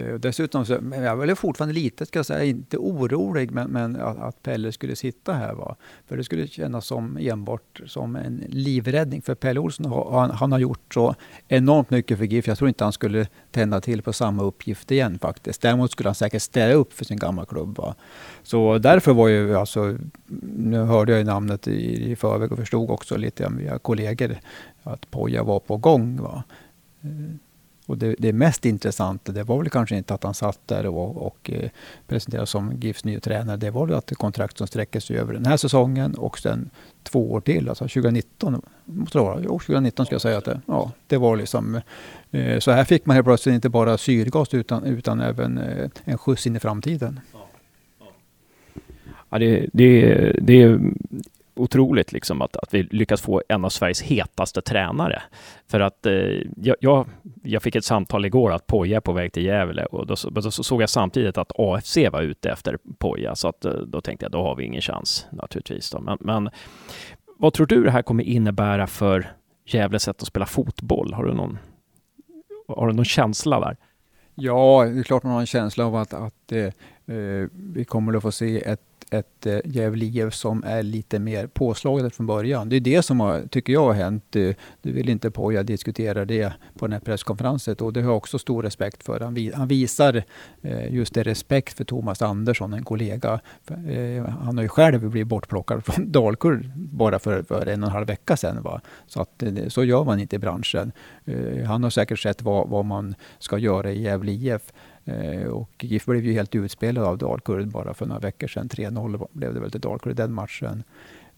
[0.00, 4.18] Eh, dessutom så, jag är fortfarande lite, ska jag säga, inte orolig, men, men att,
[4.18, 5.54] att, Pelle skulle sitta här.
[5.54, 5.76] Va?
[6.06, 9.22] För det skulle kännas som enbart som en livräddning.
[9.22, 11.14] För Pelle Olsson han, han har gjort så
[11.48, 12.46] enormt mycket för GIF.
[12.46, 15.62] Jag tror inte han skulle tända till på samma uppgift igen faktiskt.
[15.62, 17.78] Däremot skulle han säkert ställa upp för sin gamla klubb.
[17.78, 17.94] Va?
[18.42, 19.96] Så därför var ju, alltså,
[20.56, 24.36] nu hörde jag ju namnet i, i förväg och förstod också lite via kollegor
[24.82, 26.22] att Poja var på gång.
[26.22, 26.44] Va?
[27.88, 31.26] Och det, det, mest intressanta, det var väl kanske inte att han satt där och,
[31.26, 31.70] och eh,
[32.06, 33.56] presenterades som GIFs nya tränare.
[33.56, 36.70] Det var väl att det kontrakt som sträcker sig över den här säsongen och sen
[37.02, 38.62] två år till, alltså 2019.
[38.84, 39.40] Måste det vara.
[39.40, 41.80] Jo, 2019 ska jag säga att det, ja, det var liksom.
[42.30, 46.18] Eh, så här fick man helt plötsligt inte bara syrgas utan, utan även eh, en
[46.18, 47.20] skjuts in i framtiden.
[49.30, 50.78] Ja, det, det, det
[51.58, 55.22] otroligt liksom att, att vi lyckas få en av Sveriges hetaste tränare.
[55.66, 56.12] För att eh,
[56.56, 57.06] jag,
[57.42, 60.50] jag fick ett samtal igår att Poja är på väg till Gävle och då, då
[60.50, 64.32] såg jag samtidigt att AFC var ute efter Poja så att eh, då tänkte jag
[64.32, 65.90] då har vi ingen chans naturligtvis.
[65.90, 66.00] Då.
[66.00, 66.50] Men, men
[67.38, 69.32] vad tror du det här kommer innebära för
[69.66, 71.12] Gävles sätt att spela fotboll?
[71.12, 71.58] Har du någon,
[72.68, 73.76] har du någon känsla där?
[74.34, 76.70] Ja, det är klart man har en känsla av att, att eh
[77.08, 81.46] Eh, vi kommer att få se ett ett eh, Gävle IF som är lite mer
[81.46, 82.68] påslaget från början.
[82.68, 84.36] Det är det som har, tycker jag har hänt.
[84.36, 88.10] Eh, du, du vill inte Poja diskutera det på den här presskonferensen och det har
[88.10, 89.20] jag också stor respekt för.
[89.20, 90.22] Han, vi, han visar
[90.62, 93.40] eh, just det respekt för Thomas Andersson, en kollega.
[93.68, 97.92] Eh, han har ju själv blivit bortplockad från Dalkurd bara för, för en och en
[97.92, 98.62] halv vecka sedan.
[98.62, 98.80] Va?
[99.06, 100.92] Så, att, eh, så gör man inte i branschen.
[101.24, 104.62] Eh, han har säkert sett vad, vad man ska göra i Gävle IF.
[105.08, 108.68] Eh, och GIF blev ju helt utspelad av Dalkurd bara för några veckor sedan.
[108.68, 110.82] 3-0 blev det väl till Dalkurd i den matchen.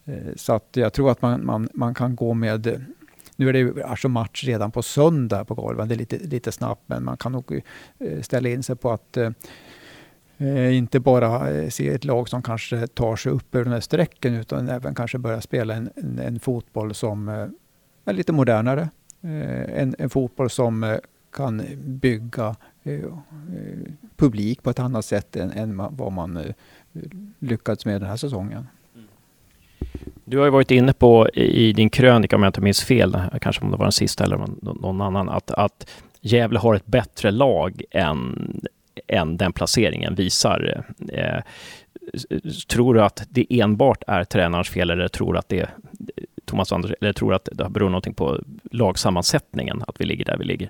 [0.05, 2.85] Eh, så att jag tror att man, man, man kan gå med
[3.35, 5.87] nu är det alltså match redan på söndag på golven.
[5.87, 7.61] Det är lite, lite snabbt, men man kan nog
[7.99, 13.15] eh, ställa in sig på att eh, inte bara se ett lag som kanske tar
[13.15, 16.93] sig upp över den här sträcken, utan även kanske börja spela en, en, en fotboll
[16.93, 17.47] som eh,
[18.05, 18.89] är lite modernare.
[19.21, 20.99] Eh, en, en fotboll som
[21.31, 22.99] kan bygga eh,
[24.15, 26.55] publik på ett annat sätt än, än vad man eh,
[27.39, 28.67] lyckats med den här säsongen.
[28.95, 29.07] Mm.
[30.25, 33.65] Du har ju varit inne på i din krönika, om jag inte minns fel, kanske
[33.65, 35.89] om det var den sista eller någon annan, att, att
[36.21, 38.61] Gävle har ett bättre lag än
[39.07, 40.83] än den placeringen visar.
[41.13, 41.41] Eh,
[42.67, 45.69] tror du att det enbart är tränarens fel eller tror du att det
[46.45, 48.39] Thomas Anders, eller tror du att det beror någonting på
[48.71, 50.69] lagsammansättningen, att vi ligger där vi ligger?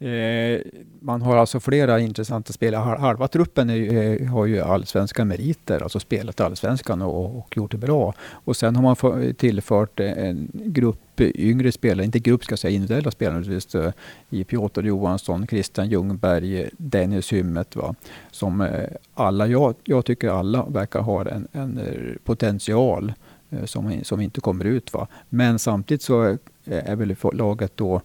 [0.00, 0.60] Eh,
[1.00, 2.98] man har alltså flera intressanta spelare.
[2.98, 7.78] Halva truppen är, eh, har ju allsvenska meriter, alltså spelat allsvenskan och, och gjort det
[7.78, 8.14] bra.
[8.30, 13.10] Och sen har man tillfört en grupp yngre spelare, inte grupp ska jag säga, individuella
[13.10, 13.92] spelare eh,
[14.30, 17.76] i Piotr Johansson, Christian Ljungberg, Dennis Hymmet.
[17.76, 17.94] Va?
[18.30, 18.84] Som eh,
[19.14, 23.12] alla, jag, jag tycker alla verkar ha en, en eh, potential
[23.64, 24.92] som, som inte kommer ut.
[24.92, 25.06] Va?
[25.28, 28.00] Men samtidigt så är väl laget då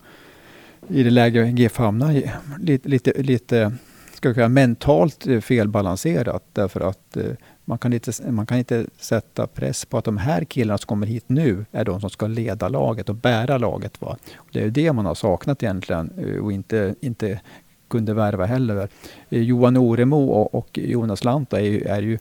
[0.90, 2.32] i det läge GIF hamnar i.
[2.60, 3.72] Lite, lite, lite
[4.16, 7.24] ska säga, mentalt eh, felbalanserat därför att eh,
[7.66, 11.08] man kan, inte, man kan inte sätta press på att de här killarna som kommer
[11.08, 14.02] hit nu är de som ska leda laget och bära laget.
[14.02, 14.18] Va?
[14.52, 17.42] Det är det man har saknat egentligen eh, och inte, inte
[17.88, 18.90] kunde värva heller.
[19.30, 22.18] Johan Oremo och Jonas Lanta är ju, är ju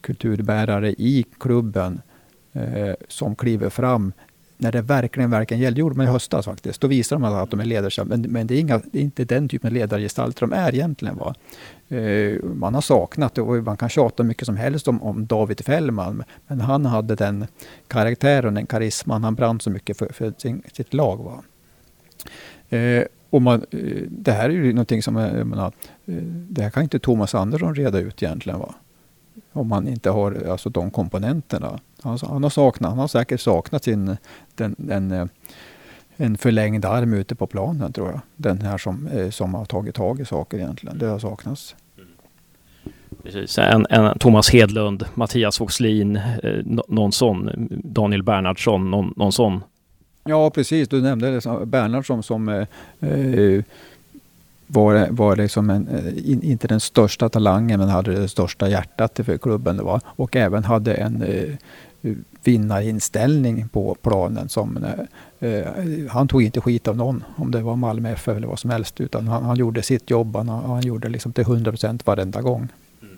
[0.00, 2.00] kulturbärare i klubben
[2.52, 4.12] eh, som kliver fram
[4.58, 5.76] när det verkligen, verkligen gällde.
[5.76, 6.80] Det gjorde man i höstas faktiskt.
[6.80, 8.04] Då visade de att de är ledare.
[8.04, 11.16] Men, men det, är inga, det är inte den typen av ledargestalter de är egentligen.
[11.16, 11.34] Va?
[11.88, 15.64] Eh, man har saknat det och man kan tjata mycket som helst om, om David
[15.64, 16.24] Fällman.
[16.46, 17.46] Men han hade den
[17.86, 19.24] karaktären, den karisman.
[19.24, 21.16] Han brann så mycket för, för sin, sitt lag.
[21.16, 21.42] Va?
[22.76, 25.72] Eh, och man, eh, det här är ju någonting som, jag menar,
[26.06, 28.58] eh, det här kan inte Thomas Andersson reda ut egentligen.
[28.58, 28.74] Va?
[29.52, 31.80] Om man inte har alltså, de komponenterna.
[32.02, 34.16] Han, han, har saknat, han har säkert saknat sin,
[34.54, 35.26] den, den, eh,
[36.16, 38.20] en förlängd arm ute på planen tror jag.
[38.36, 40.98] Den här som, eh, som har tagit tag i saker egentligen.
[40.98, 41.74] Det har saknats.
[43.22, 43.58] Precis.
[43.58, 49.60] En, en Thomas Hedlund, Mattias Voxlin, eh, någon sån, Daniel Bernhardsson, någon, någon sån?
[50.24, 50.88] Ja, precis.
[50.88, 52.66] Du nämnde det, Bernhardsson som eh,
[53.10, 53.62] eh,
[54.66, 55.88] var, var liksom en,
[56.24, 59.76] in, inte den största talangen men hade det största hjärtat för klubben.
[59.76, 60.00] Det var.
[60.06, 61.24] Och även hade en
[62.44, 64.48] vinnarinställning på planen.
[64.48, 64.84] Som,
[65.40, 65.66] eh, eh,
[66.10, 69.00] han tog inte skit av någon, om det var Malmö FF eller vad som helst.
[69.00, 70.36] Utan han, han gjorde sitt jobb.
[70.36, 72.68] Han, han gjorde liksom till 100 procent varenda gång.
[73.02, 73.16] Mm.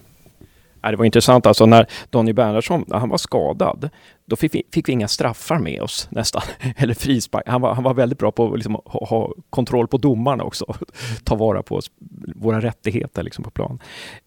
[0.81, 3.91] Det var intressant alltså när Donny Bernhardsson, han var skadad,
[4.31, 6.43] då fick vi, fick vi inga straffar med oss nästan,
[6.77, 7.45] eller frispark.
[7.47, 10.75] Han var, han var väldigt bra på att liksom ha, ha, kontroll på domarna också,
[11.25, 11.91] ta vara på oss,
[12.37, 13.79] våra rättigheter liksom på plan.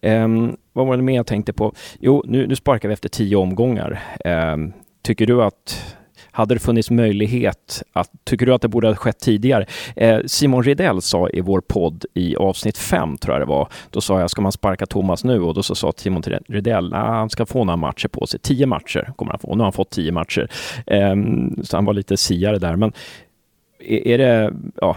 [0.02, 1.74] Um, vad var det mer jag tänkte på?
[2.00, 4.02] Jo, nu, nu sparkar vi efter tio omgångar.
[4.24, 5.96] Um, tycker du att
[6.34, 9.66] hade det funnits möjlighet att, tycker du att det borde ha skett tidigare?
[9.96, 14.00] Eh, Simon Ridell sa i vår podd i avsnitt fem, tror jag det var, då
[14.00, 15.40] sa jag, ska man sparka Thomas nu?
[15.40, 18.40] Och då så sa Simon Ridell, nah, han ska få några matcher på sig.
[18.40, 19.54] Tio matcher kommer han få.
[19.54, 20.50] Nu har han fått tio matcher.
[20.86, 21.14] Eh,
[21.62, 22.76] så han var lite siare där.
[22.76, 22.92] Men
[23.88, 24.96] är det, ja,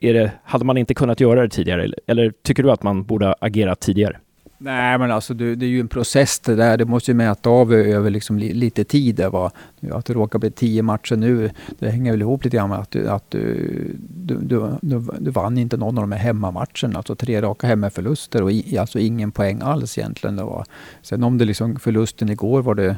[0.00, 1.92] är det, hade man inte kunnat göra det tidigare?
[2.06, 4.16] Eller tycker du att man borde ha agerat tidigare?
[4.62, 6.76] Nej, men alltså det, det, är ju en process det där.
[6.76, 9.14] Det måste ju mäta av över liksom li, lite tid.
[9.14, 9.50] Där, va?
[9.90, 12.96] Att det råkar bli tio matcher nu, det hänger väl ihop lite grann med att,
[12.96, 14.38] att du, du,
[14.80, 16.96] du, du vann inte någon av de här hemmamatcherna.
[16.96, 20.36] Alltså tre raka hemmaförluster och i, alltså ingen poäng alls egentligen.
[20.36, 20.64] Då.
[21.02, 22.96] Sen om det liksom förlusten igår var det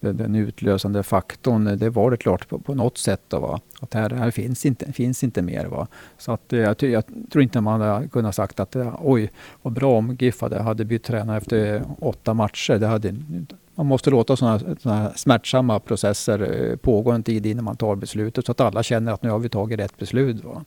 [0.00, 3.20] den utlösande faktorn, det var det klart på, på något sätt.
[3.28, 3.60] Då, va?
[3.80, 5.66] Att här, här finns, inte, finns inte mer.
[5.66, 5.86] Va?
[6.18, 9.30] Så att, eh, jag, jag tror inte man hade kunnat sagt att eh, oj,
[9.62, 12.78] vad bra om GIF hade, hade bytt tränare efter åtta matcher.
[12.78, 13.14] Det hade,
[13.74, 18.46] man måste låta sådana, sådana smärtsamma processer eh, pågå en tid innan man tar beslutet
[18.46, 20.44] så att alla känner att nu har vi tagit rätt beslut.
[20.44, 20.64] Va?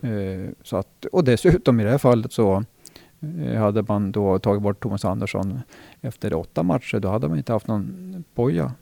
[0.00, 0.54] Mm.
[0.62, 2.64] Så att, och dessutom i det här fallet så
[3.20, 5.60] Eh, hade man då tagit bort Thomas Andersson
[6.00, 8.72] efter åtta matcher, då hade man inte haft någon Poja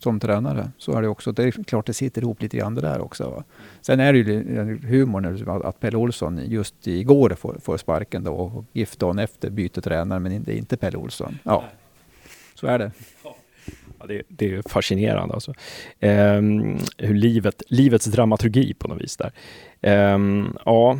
[0.00, 0.70] som tränare.
[0.78, 1.32] Så är det också.
[1.32, 3.30] Det är klart det sitter ihop lite grann det där också.
[3.30, 3.44] Va?
[3.80, 8.34] Sen är det ju eh, humorn att Pelle Olsson just igår får, får sparken då
[8.34, 11.38] och GIF dagen efter byter tränare, men det är inte Pelle Olsson.
[11.42, 11.64] Ja,
[12.54, 12.90] så är det.
[13.98, 15.54] Ja, det, det, är fascinerande alltså.
[16.00, 19.32] Um, hur livet, livets dramaturgi på något vis där.
[20.14, 20.98] Um, ja,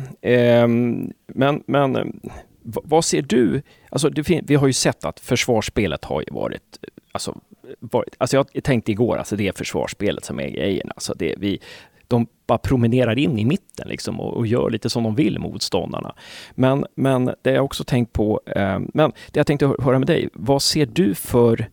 [0.63, 2.19] um, men, men
[2.63, 3.61] vad ser du?
[3.89, 6.79] Alltså, det, vi har ju sett att försvarsspelet har ju varit,
[7.11, 7.37] alltså,
[7.79, 10.91] varit, alltså jag tänkte igår, alltså det är försvarsspelet som är grejen.
[10.95, 11.59] Alltså det, vi,
[12.07, 16.15] de bara promenerar in i mitten liksom och, och, gör lite som de vill, motståndarna.
[16.51, 20.29] Men, men det jag också tänkt på, eh, men det jag tänkte höra med dig,
[20.33, 21.67] vad ser du för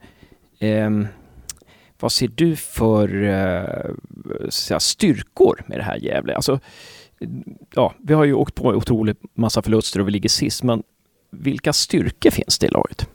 [0.59, 0.91] eh,
[2.01, 6.35] vad ser du för eh, styrkor med det här Gävle?
[6.35, 6.61] Alltså,
[7.75, 10.83] ja, vi har ju åkt på otroligt massa förluster och vi ligger sist, men
[11.31, 13.09] vilka styrkor finns det i laget?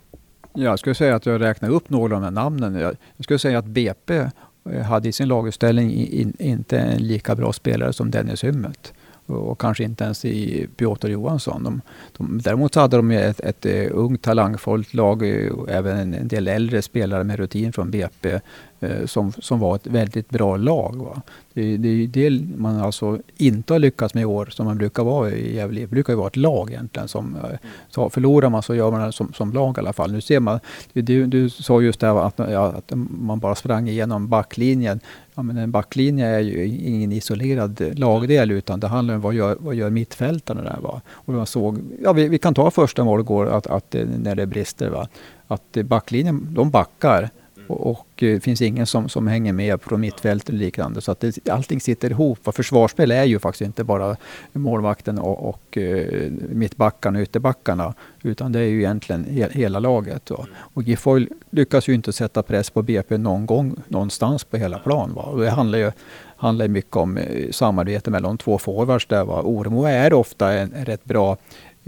[0.53, 2.75] Jag skulle säga att jag räknar upp några av de här namnen.
[2.75, 4.29] Jag skulle säga att BP
[4.69, 5.91] eh, hade i sin laguppställning
[6.39, 8.93] inte en lika bra spelare som Dennis Hymmet.
[9.25, 11.63] och kanske inte ens i Piotr Johansson.
[11.63, 11.81] De,
[12.17, 16.27] de, däremot så hade de ett, ett, ett ungt talangfullt lag eh, och även en,
[16.27, 18.39] del äldre spelare med rutin från BP
[18.83, 20.95] Eh, som, som var ett väldigt bra lag.
[20.95, 21.21] Va?
[21.53, 25.03] Det, det är det man alltså inte har lyckats med i år som man brukar
[25.03, 25.81] vara i Gävle.
[25.81, 27.07] Det brukar ju vara ett lag egentligen.
[27.07, 27.57] Som, eh,
[27.89, 30.11] så förlorar man så gör man det som, som lag i alla fall.
[30.11, 30.59] Nu ser man,
[30.93, 34.99] du, du sa just det att, ja, att man bara sprang igenom backlinjen.
[35.35, 39.57] Ja, men en backlinje är ju ingen isolerad lagdel utan det handlar om vad gör,
[39.59, 40.77] vad gör mittfältarna där.
[40.81, 41.01] Va?
[41.09, 44.35] Och man såg, ja, vi, vi kan ta första målet igår att, att, eh, när
[44.35, 44.89] det brister.
[44.89, 45.07] Va?
[45.47, 47.29] Att backlinjen, de backar
[47.67, 51.01] och, och det finns ingen som, som hänger med från mittfält eller liknande.
[51.01, 52.39] Så att det, allting sitter ihop.
[52.43, 54.15] För försvarsspel är ju faktiskt inte bara
[54.53, 57.93] målvakten och, och eh, mittbackarna och ytterbackarna.
[58.23, 60.31] Utan det är ju egentligen he, hela laget.
[60.31, 60.47] Va?
[60.55, 65.13] och Gifoil lyckas ju inte sätta press på BP någon gång någonstans på hela plan.
[65.13, 65.21] Va?
[65.21, 65.91] Och det handlar ju
[66.37, 69.25] handlar mycket om eh, samarbete mellan två forwards där.
[69.25, 69.41] Va?
[69.41, 71.37] Ormo är ofta en, en rätt bra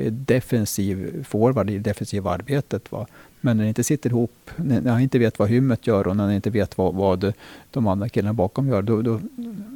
[0.10, 2.92] defensiv forward i defensiva arbetet.
[2.92, 3.08] Va?
[3.46, 6.24] Men när det inte sitter ihop, när han inte vet vad hymmet gör och när
[6.24, 7.34] han inte vet vad, vad
[7.72, 9.20] de andra killarna bakom gör, då, då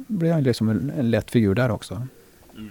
[0.06, 1.94] blir han liksom en, en lätt figur där också.
[2.56, 2.70] Mm.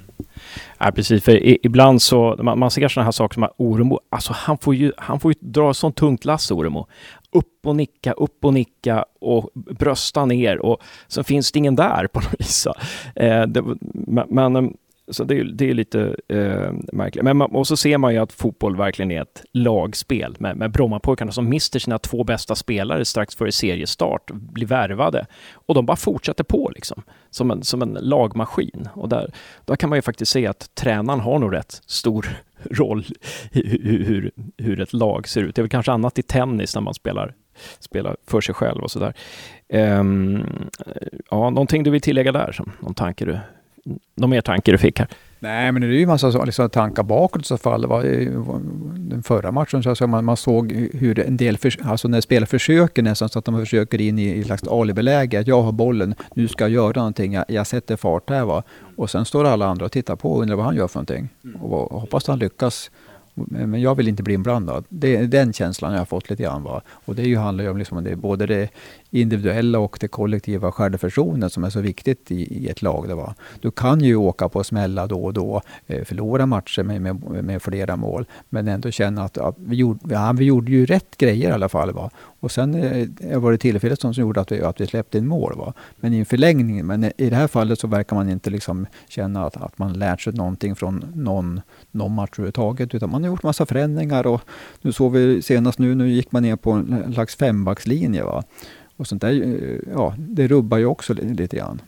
[0.78, 4.00] Ja, precis, för i, ibland så, man, man ser sådana här saker som att Oremo,
[4.10, 6.88] alltså han får ju, han får ju dra sånt tungt lass Oremo.
[7.32, 12.08] Upp och nicka, upp och nicka och brösta ner och så finns det ingen där
[12.08, 12.68] på något vis.
[13.16, 13.64] Eh, det,
[14.28, 14.74] men
[15.10, 17.24] så det, det är lite eh, märkligt.
[17.24, 20.72] Men man, och så ser man ju att fotboll verkligen är ett lagspel med, med
[20.72, 25.98] Brommapojkarna som mister sina två bästa spelare strax före seriestart, blir värvade och de bara
[25.98, 28.90] fortsätter på liksom som en, som en lagmaskin.
[28.94, 29.32] Och där,
[29.66, 32.28] där kan man ju faktiskt se att tränaren har nog rätt stor
[32.72, 33.06] roll
[33.52, 35.56] i hur, hur, hur ett lag ser ut.
[35.56, 37.34] Det är väl kanske annat i tennis när man spelar
[37.80, 39.14] spelar för sig själv och sådär.
[39.74, 40.46] Um,
[41.32, 42.52] ja, någonting du vill tillägga där?
[42.52, 43.40] Som, någon tanke du
[44.16, 45.08] någon mer tanke du fick här?
[45.42, 47.86] Nej, men det är ju en massa liksom, tankar bakåt i så fall.
[47.86, 48.04] Var,
[49.10, 52.46] den förra matchen så alltså, man, man såg hur en del, för, alltså när spelare
[52.46, 55.40] försöker nästan så att de försöker in i, i ett slags alibiläge.
[55.40, 58.46] Att jag har bollen, nu ska jag göra någonting, jag, jag sätter fart här.
[58.46, 58.64] Va?
[58.96, 61.30] Och sen står alla andra och tittar på och undrar vad han gör för någonting.
[61.62, 62.92] Och, och hoppas han lyckas.
[63.34, 64.86] Men jag vill inte bli inblandad.
[64.90, 66.64] Det är den känslan jag har fått lite grann.
[66.64, 66.82] Va?
[66.90, 68.70] Och det handlar ju om liksom det, både det
[69.12, 73.08] individuella och det kollektiva självförtroendet som är så viktigt i, i ett lag.
[73.08, 73.34] Det var.
[73.62, 77.62] Du kan ju åka på smälla då och då, eh, förlora matcher med, med, med,
[77.62, 81.50] flera mål, men ändå känna att ja, vi, gjorde, ja, vi gjorde ju rätt grejer
[81.50, 81.92] i alla fall.
[81.92, 82.10] Va?
[82.40, 85.28] Och sen eh, var det tillfället som, som gjorde att vi, att vi släppte in
[85.28, 85.58] mål.
[85.58, 85.74] Va?
[85.96, 89.46] Men i en förlängning, men i det här fallet så verkar man inte liksom känna
[89.46, 93.44] att, att man lärt sig någonting från någon, någon match överhuvudtaget, utan man har gjort
[93.44, 94.42] massa förändringar och
[94.82, 98.24] nu såg vi senast nu, nu gick man ner på en slags fembackslinje.
[98.24, 98.44] Va?
[99.00, 101.82] Och sånt där, eh, ja, det rubbar ju också lite grann.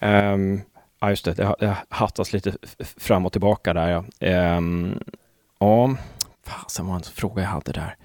[0.00, 0.60] Um,
[1.00, 1.34] ja, just det.
[1.34, 2.52] Det, det hattas lite
[2.96, 4.04] fram och tillbaka där.
[4.18, 4.98] Ja, um,
[5.60, 5.96] ja
[6.46, 7.96] fasen var en fråga jag hade där.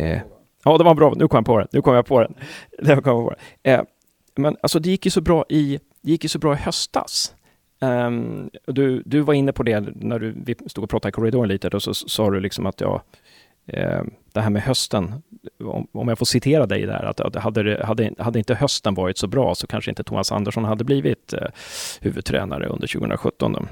[0.00, 0.20] Uh,
[0.64, 1.14] ja, det var bra.
[1.16, 1.68] Nu kom jag på den.
[1.72, 2.34] Nu kom jag på den.
[2.78, 3.80] Det kom jag på den.
[3.80, 3.86] Uh,
[4.36, 7.34] men alltså, det gick ju så bra i, det gick ju så bra i höstas.
[7.80, 11.48] Um, du, du var inne på det när du, vi stod och pratade i korridoren
[11.48, 13.02] lite, då så sa du liksom att jag
[13.66, 14.02] Eh,
[14.34, 15.22] det här med hösten,
[15.92, 19.54] om jag får citera dig där, att hade, hade, hade inte hösten varit så bra
[19.54, 21.48] så kanske inte Thomas Andersson hade blivit eh,
[22.00, 23.68] huvudtränare under 2017.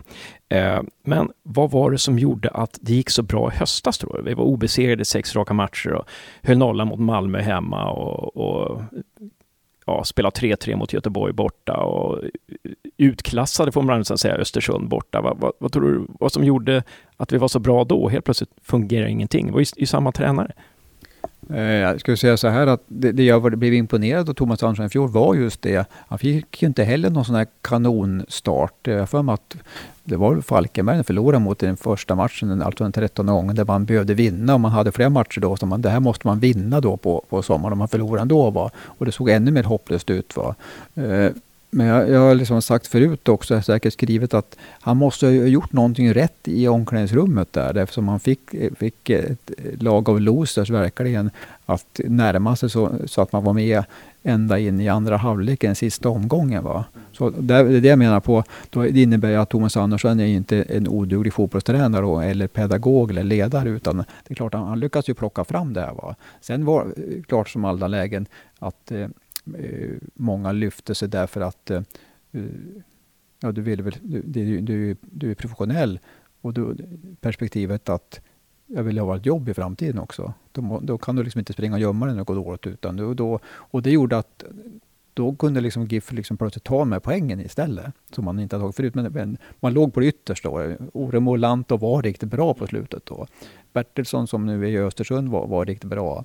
[0.49, 4.17] Eh, men vad var det som gjorde att det gick så bra i höstas tror
[4.17, 4.23] du?
[4.23, 6.05] Vi var obesegrade i sex raka matcher och
[6.43, 8.83] höll nollan mot Malmö hemma och, och
[9.87, 12.21] ja, spelade 3-3 mot Göteborg borta och
[12.97, 15.21] utklassade, får man nästan säga, Östersund borta.
[15.21, 16.83] Vad, vad, vad, tror du vad som gjorde
[17.17, 18.09] att vi var så bra då?
[18.09, 19.47] Helt plötsligt fungerar ingenting.
[19.47, 20.53] Det var ju, ju samma tränare.
[21.51, 24.87] Eh, jag skulle säga så här att det, det jag blev imponerad av Thomas Andersson
[24.87, 25.89] i fjol var just det.
[25.93, 28.87] Han fick ju inte heller någon sån här kanonstart.
[28.87, 29.57] Jag för mig att
[30.05, 33.85] det var Falkenberg som förlorade mot den första matchen, alltså den 13 gången, där man
[33.85, 34.55] behövde vinna.
[34.55, 37.25] Och man hade flera matcher då, så man, det här måste man vinna då på,
[37.29, 37.73] på sommaren.
[37.73, 38.51] Om man förlorade ändå.
[38.51, 38.71] Va?
[38.85, 40.37] Och det såg ännu mer hopplöst ut.
[40.37, 40.55] Va?
[40.95, 41.31] Eh,
[41.75, 45.27] men jag, jag har liksom sagt förut också, jag har säkert skrivit att han måste
[45.27, 47.77] ha gjort någonting rätt i omklädningsrummet där.
[47.77, 48.41] Eftersom han fick,
[48.77, 51.31] fick ett lag av losers verkligen
[51.67, 53.85] att närma sig så, så att man var med
[54.23, 56.65] ända in i andra halvleken, sista omgången.
[56.65, 56.85] Va?
[57.13, 58.45] Så det är det jag menar på.
[58.71, 63.69] Då det innebär att Thomas Andersson är inte en oduglig fotbollstränare eller pedagog eller ledare.
[63.69, 65.93] Utan det är klart, han, han lyckas ju plocka fram det här.
[65.93, 66.15] Va?
[66.41, 68.27] Sen var det klart som alla lägen
[68.59, 69.09] att Eh,
[69.59, 71.83] Eh, många lyfte sig därför att eh,
[72.33, 72.43] eh,
[73.41, 75.99] ja, du, vill väl, du, du, du, du är professionell
[76.41, 76.77] och du,
[77.21, 78.21] perspektivet att
[78.67, 80.35] jag vill ha ett jobb i framtiden också.
[80.53, 82.67] Då, då kan du liksom inte springa och gömma dig när det går dåligt.
[82.67, 84.45] Utan du, då, och det gjorde att
[85.15, 88.77] då kunde liksom GIF liksom plötsligt ta med poängen istället, som man inte hade tagit
[88.77, 88.95] förut.
[88.95, 90.49] Men, men man låg på det yttersta.
[90.93, 93.07] Oremo och Lanto var riktigt bra på slutet.
[93.07, 93.27] Då.
[93.73, 96.25] Bertilsson som nu är i Östersund var, var riktigt bra.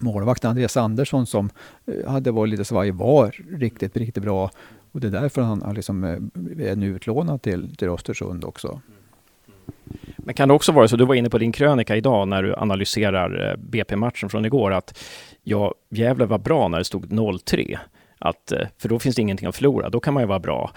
[0.00, 1.50] Målvakten Andreas Andersson som
[1.86, 4.50] eh, hade varit lite svajig var riktigt, riktigt bra.
[4.92, 8.80] Och det är därför han, han liksom eh, är nu utlånad till, till Östersund också.
[10.16, 12.54] Men kan det också vara så, du var inne på din krönika idag när du
[12.54, 14.98] analyserar eh, BP-matchen från igår, att
[15.42, 17.78] ja, Gävle var bra när det stod 0-3.
[18.18, 20.70] Att, eh, för då finns det ingenting att förlora, då kan man ju vara bra.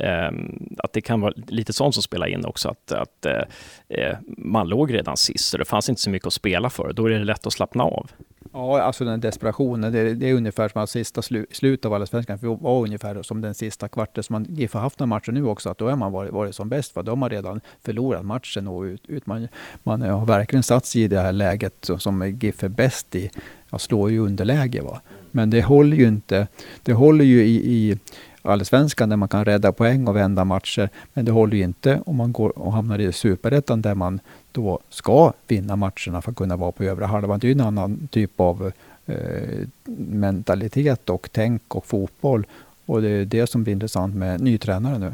[0.00, 3.42] Ehm, att det kan vara lite sånt som spelar in också, att, att eh,
[3.88, 6.92] eh, man låg redan sist, så det fanns inte så mycket att spela för.
[6.92, 8.10] Då är det lätt att slappna av.
[8.52, 12.38] Ja, alltså den desperationen, det, det är ungefär som att sista slu, slutet av Allsvenskan
[12.42, 15.70] var ungefär som den sista kvarten som man GIF har haft den matcher nu också,
[15.70, 18.68] att då har man varit, varit som bäst, för då har man redan förlorat matchen
[18.68, 19.48] och ut, ut man,
[19.82, 23.30] man har verkligen satt sig i det här läget som GIF är bäst i,
[23.70, 24.82] att slå i underläge.
[24.82, 25.00] Va?
[25.34, 26.46] Men det håller ju inte,
[26.82, 27.98] det håller ju i, i
[28.42, 30.88] allsvenskan där man kan rädda poäng och vända matcher.
[31.14, 34.20] Men det håller ju inte om man går och hamnar i superettan där man
[34.52, 37.38] då ska vinna matcherna för att kunna vara på övre halvan.
[37.38, 38.72] Det är ju en annan typ av
[39.06, 42.46] eh, mentalitet och tänk och fotboll.
[42.86, 45.12] Och det är det som blir intressant med ny tränare nu.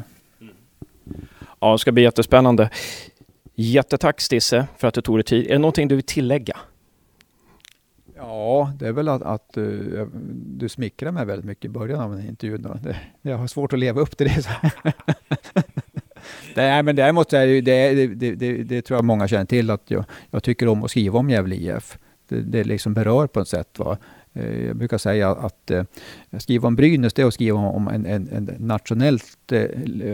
[1.59, 2.69] Ja, det ska bli jättespännande.
[3.55, 5.45] Jättetack Stisse för att du tog dig tid.
[5.45, 6.57] Är det någonting du vill tillägga?
[8.21, 10.07] Ja, det är väl att, att uh,
[10.45, 12.79] du smickrar mig väldigt mycket i början av intervjun.
[12.83, 14.45] Det, jag har svårt att leva upp till det.
[16.55, 19.91] Nej, men däremot är det, det, det, det, det tror jag många känner till, att
[19.91, 21.97] jag, jag tycker om att skriva om Gävle IF.
[22.27, 23.79] Det, det liksom berör på ett sätt.
[23.79, 23.97] Va?
[24.33, 25.83] Eh, jag brukar säga att eh,
[26.39, 29.67] skriva om Brynäs, det är att skriva om en, en, en nationellt eh,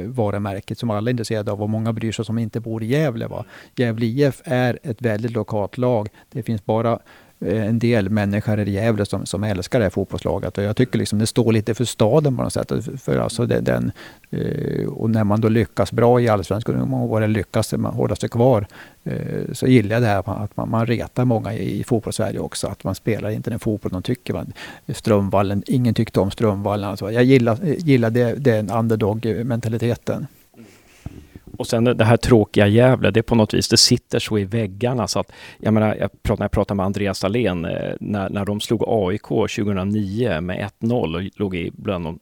[0.06, 3.28] varumärke som alla är intresserade av och många bryr sig som inte bor i Gävle.
[3.28, 3.46] Va?
[3.76, 6.10] Gävle IF är ett väldigt lokalt lag.
[6.32, 7.00] Det finns bara
[7.40, 10.58] Eh, en del människor i Gävle som, som älskar det här fotbollslaget.
[10.58, 12.72] Och jag tycker liksom det står lite för staden på något sätt.
[13.02, 13.92] För alltså det, den,
[14.30, 17.94] eh, och när man då lyckas bra i Allsvenskan, hur många år det lyckas man
[17.94, 18.68] hålla sig kvar,
[19.04, 22.68] eh, så gillar jag det här att man, man retar många i, i fotbollssverige också.
[22.68, 24.34] Att man spelar inte den fotboll de tycker.
[24.34, 24.54] Man,
[24.88, 26.90] Strömvallen, ingen tyckte om Strömvallen.
[26.90, 30.28] Alltså, jag gillar, gillar det, den underdog-mentaliteten.
[31.58, 34.44] Och sen det här tråkiga Gävle, det är på något vis, det sitter så i
[34.44, 38.30] väggarna så att, jag menar, jag pratade, när jag pratade med Andreas Dahlén, eh, när,
[38.30, 42.20] när de slog AIK 2009 med 1-0 och låg i bland de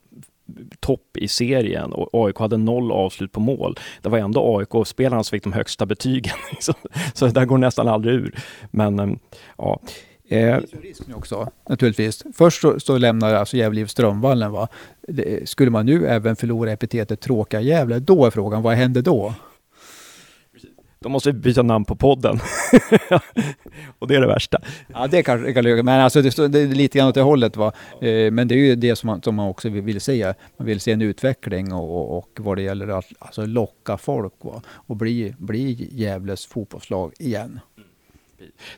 [0.80, 3.78] topp i serien och AIK hade noll avslut på mål.
[4.02, 6.36] Det var ändå AIK-spelarna som fick de högsta betygen.
[7.14, 8.34] så det där går nästan aldrig ur.
[8.70, 9.08] Men eh,
[9.58, 9.80] ja,
[10.28, 12.24] Eh, det finns ju risk nu också, naturligtvis.
[12.34, 14.52] Först så, så lämnar alltså Gävle IF Strömvallen.
[14.52, 14.68] Va?
[15.08, 19.34] Det, skulle man nu även förlora epitetet tråkiga Gävle, då är frågan, vad händer då?
[20.98, 22.38] Då måste vi byta namn på podden.
[23.98, 24.58] och det är det värsta.
[24.94, 27.56] Ja, det kan, kan men alltså det, det är lite grann åt det hållet.
[27.56, 27.72] Va?
[28.00, 30.34] Eh, men det är ju det som man, som man också vill, vill se.
[30.56, 34.34] Man vill se en utveckling och, och, och vad det gäller att alltså locka folk
[34.40, 34.62] va?
[34.68, 37.60] och bli, bli Gävles fotbollslag igen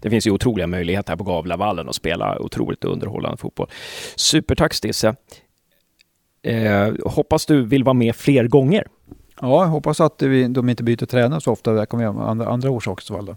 [0.00, 3.68] det finns ju otroliga möjligheter här på Gavlavallen att spela otroligt underhållande fotboll.
[4.16, 5.14] Supertack Stisse!
[6.42, 8.86] Eh, hoppas du vill vara med fler gånger.
[9.40, 11.72] Ja, jag hoppas att vi, de inte byter tränare så ofta.
[11.72, 13.36] Det kommer göra andra, andra orsaker.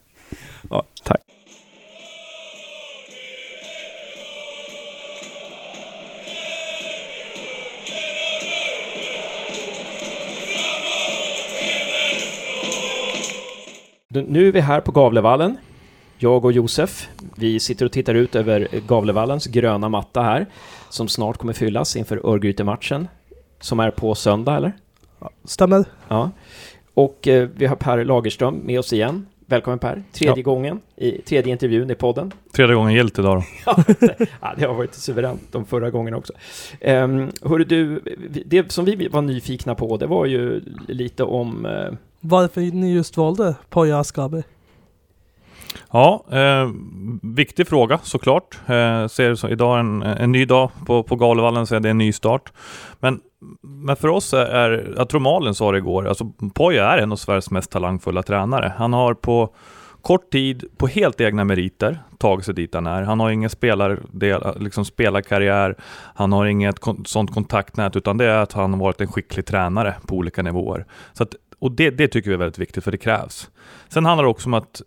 [0.70, 1.22] Ja, tack.
[14.14, 15.58] Nu är vi här på Gavlevallen
[16.24, 20.46] jag och Josef, vi sitter och tittar ut över Gavlevallens gröna matta här,
[20.90, 23.08] som snart kommer fyllas inför Örgryte-matchen,
[23.60, 24.74] som är på söndag, eller?
[25.44, 25.86] Stämmer.
[26.08, 26.32] Ja.
[26.94, 29.26] Och eh, vi har Per Lagerström med oss igen.
[29.46, 30.44] Välkommen Per, tredje ja.
[30.44, 32.32] gången i tredje intervjun i podden.
[32.54, 33.76] Tredje gången gillt idag då.
[34.42, 36.34] ja, det har varit suveränt de förra gångerna också.
[36.82, 38.02] Um, hörru du,
[38.46, 41.66] det som vi var nyfikna på, det var ju lite om...
[41.66, 41.94] Uh...
[42.20, 44.44] Varför ni just valde Poya Askabi?
[45.92, 46.70] Ja, eh,
[47.22, 48.60] viktig fråga såklart.
[48.68, 51.98] Eh, ser så, idag en, en ny dag på, på Galevallen, så är det en
[51.98, 52.52] ny start.
[53.00, 53.20] Men,
[53.62, 57.12] men för oss är, är jag tror Malin sa det igår, alltså Poja är en
[57.12, 58.74] av Sveriges mest talangfulla tränare.
[58.78, 59.56] Han har på
[60.02, 63.02] kort tid, på helt egna meriter, tagit sig dit han är.
[63.02, 65.76] Han har ingen spelardel, liksom spelarkarriär,
[66.16, 69.46] han har inget kon sånt kontaktnät, utan det är att han har varit en skicklig
[69.46, 70.86] tränare på olika nivåer.
[71.14, 73.50] Så att, och det, det tycker vi är väldigt viktigt, för det krävs.
[73.90, 74.82] Sen handlar det också om att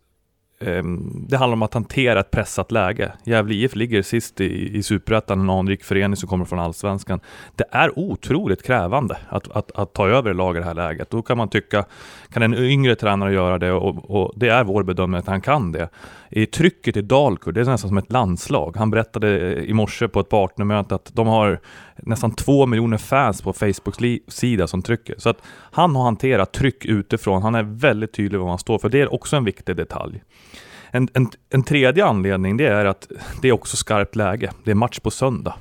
[0.67, 3.13] Ehm, det handlar om att hantera ett pressat läge.
[3.25, 7.21] Gävle IF ligger sist i, i Superettan, en anrik förening som kommer från Allsvenskan.
[7.55, 11.11] Det är otroligt krävande att, att, att ta över ett lag i det här läget.
[11.11, 11.85] Då kan man tycka,
[12.33, 13.73] kan en yngre tränare göra det?
[13.73, 15.89] Och, och det är vår bedömning att han kan det.
[16.31, 18.77] I trycket i Dalkurd, det är nästan som ett landslag.
[18.77, 21.61] Han berättade i morse på ett partnermöte att de har
[21.97, 25.15] nästan två miljoner fans på Facebooks sida som trycker.
[25.19, 25.39] Så att
[25.71, 27.43] han har hanterat tryck utifrån.
[27.43, 28.89] Han är väldigt tydlig vad han står för.
[28.89, 30.23] Det är också en viktig detalj.
[30.91, 33.09] En, en, en tredje anledning det är att
[33.43, 34.53] det är också skarpt läge.
[34.65, 35.55] Det är match på söndag.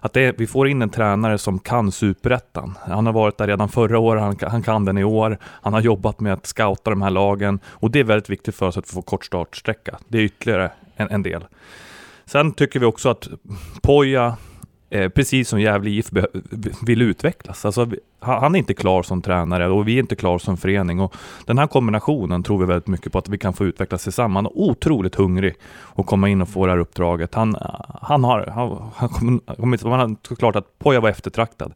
[0.00, 2.78] Att det, vi får in en tränare som kan superettan.
[2.86, 5.38] Han har varit där redan förra året, han, han, kan den i år.
[5.42, 8.66] Han har jobbat med att scouta de här lagen och det är väldigt viktigt för
[8.66, 9.98] oss att få kort startsträcka.
[10.08, 11.44] Det är ytterligare en, en del.
[12.24, 13.28] Sen tycker vi också att
[13.82, 14.36] Poja
[14.94, 16.10] eh, precis som Gävle IF
[16.82, 17.64] vill utvecklas.
[17.64, 21.00] Alltså, han är inte klar som tränare och vi är inte klar som förening.
[21.00, 24.34] Och den här kombinationen tror vi väldigt mycket på att vi kan få utvecklas tillsammans.
[24.36, 25.54] Han är otroligt hungrig
[25.94, 27.34] att komma in och få det här uppdraget.
[27.34, 27.56] Han,
[28.02, 29.40] han har, han, han kom,
[29.90, 31.72] man har såklart att Poja var eftertraktad.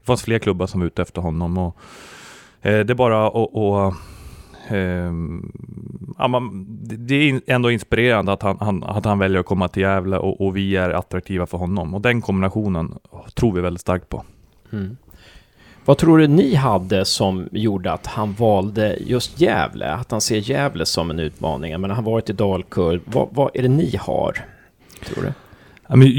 [0.00, 1.58] Det fanns fler klubbar som var ute efter honom.
[1.58, 1.76] Och,
[2.62, 3.94] eh, det är bara att
[6.18, 9.82] ja, man, det är ändå inspirerande att han, han, att han väljer att komma till
[9.82, 11.94] Gävle och, och, vi är attraktiva för honom.
[11.94, 12.94] Och den kombinationen
[13.34, 14.24] tror vi väldigt starkt på.
[14.72, 14.96] Mm.
[15.84, 19.92] Vad tror du ni hade som gjorde att han valde just Gävle?
[19.92, 21.80] Att han ser Gävle som en utmaning?
[21.80, 23.00] Men han har varit i Dalkurd.
[23.04, 24.38] Vad, vad är det ni har?
[25.04, 25.32] Tror du?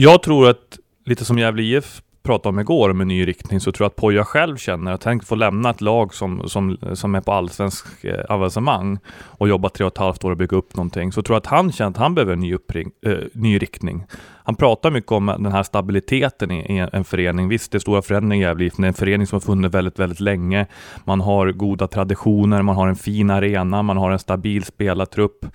[0.02, 3.72] Jag tror att, lite som Gävle IF pratade om igår, om en ny riktning, så
[3.72, 7.16] tror jag att Poja själv känner att han få lämna ett lag som, som, som
[7.16, 10.76] är på allsvensk eh, avancemang och jobba tre och ett halvt år och bygga upp
[10.76, 11.12] någonting.
[11.12, 14.06] Så tror jag att han känner att han behöver en ny, uppring, eh, ny riktning.
[14.44, 17.48] Han pratar mycket om den här stabiliteten i, i en förening.
[17.48, 20.00] Visst, det är stora förändringar i Gävle det är en förening som har funnits väldigt,
[20.00, 20.66] väldigt länge.
[21.06, 25.46] Man har goda traditioner, man har en fin arena, man har en stabil spelartrupp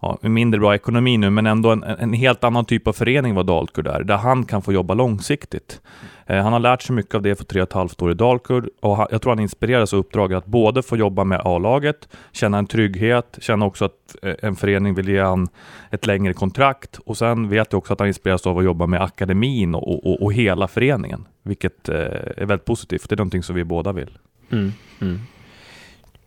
[0.00, 3.46] ja, mindre bra ekonomi nu, men ändå en, en helt annan typ av förening vad
[3.46, 5.80] Dalkurd är, där han kan få jobba långsiktigt.
[6.26, 8.14] Eh, han har lärt sig mycket av det för tre och ett halvt år i
[8.14, 12.08] Dalkurd och han, jag tror han inspireras av uppdraget att både få jobba med A-laget,
[12.32, 15.48] känna en trygghet, känna också att eh, en förening vill ge han
[15.90, 19.02] ett längre kontrakt och sen vet jag också att han inspireras av att jobba med
[19.02, 21.96] akademin och, och, och hela föreningen, vilket eh,
[22.36, 23.08] är väldigt positivt.
[23.08, 24.18] Det är någonting som vi båda vill.
[24.50, 25.20] Mm, mm.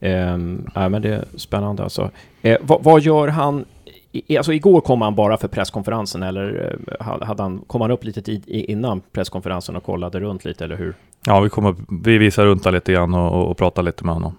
[0.04, 2.10] Um, ja, men det är spännande alltså.
[2.42, 3.66] Eh, vad, vad, gör han?
[4.12, 8.04] I, alltså igår kom han bara för presskonferensen eller eh, hade han, kom han upp
[8.04, 10.94] lite tid innan presskonferensen och kollade runt lite eller hur?
[11.26, 14.36] Ja, vi, kommer, vi visar runt lite grann och, och pratar lite med honom.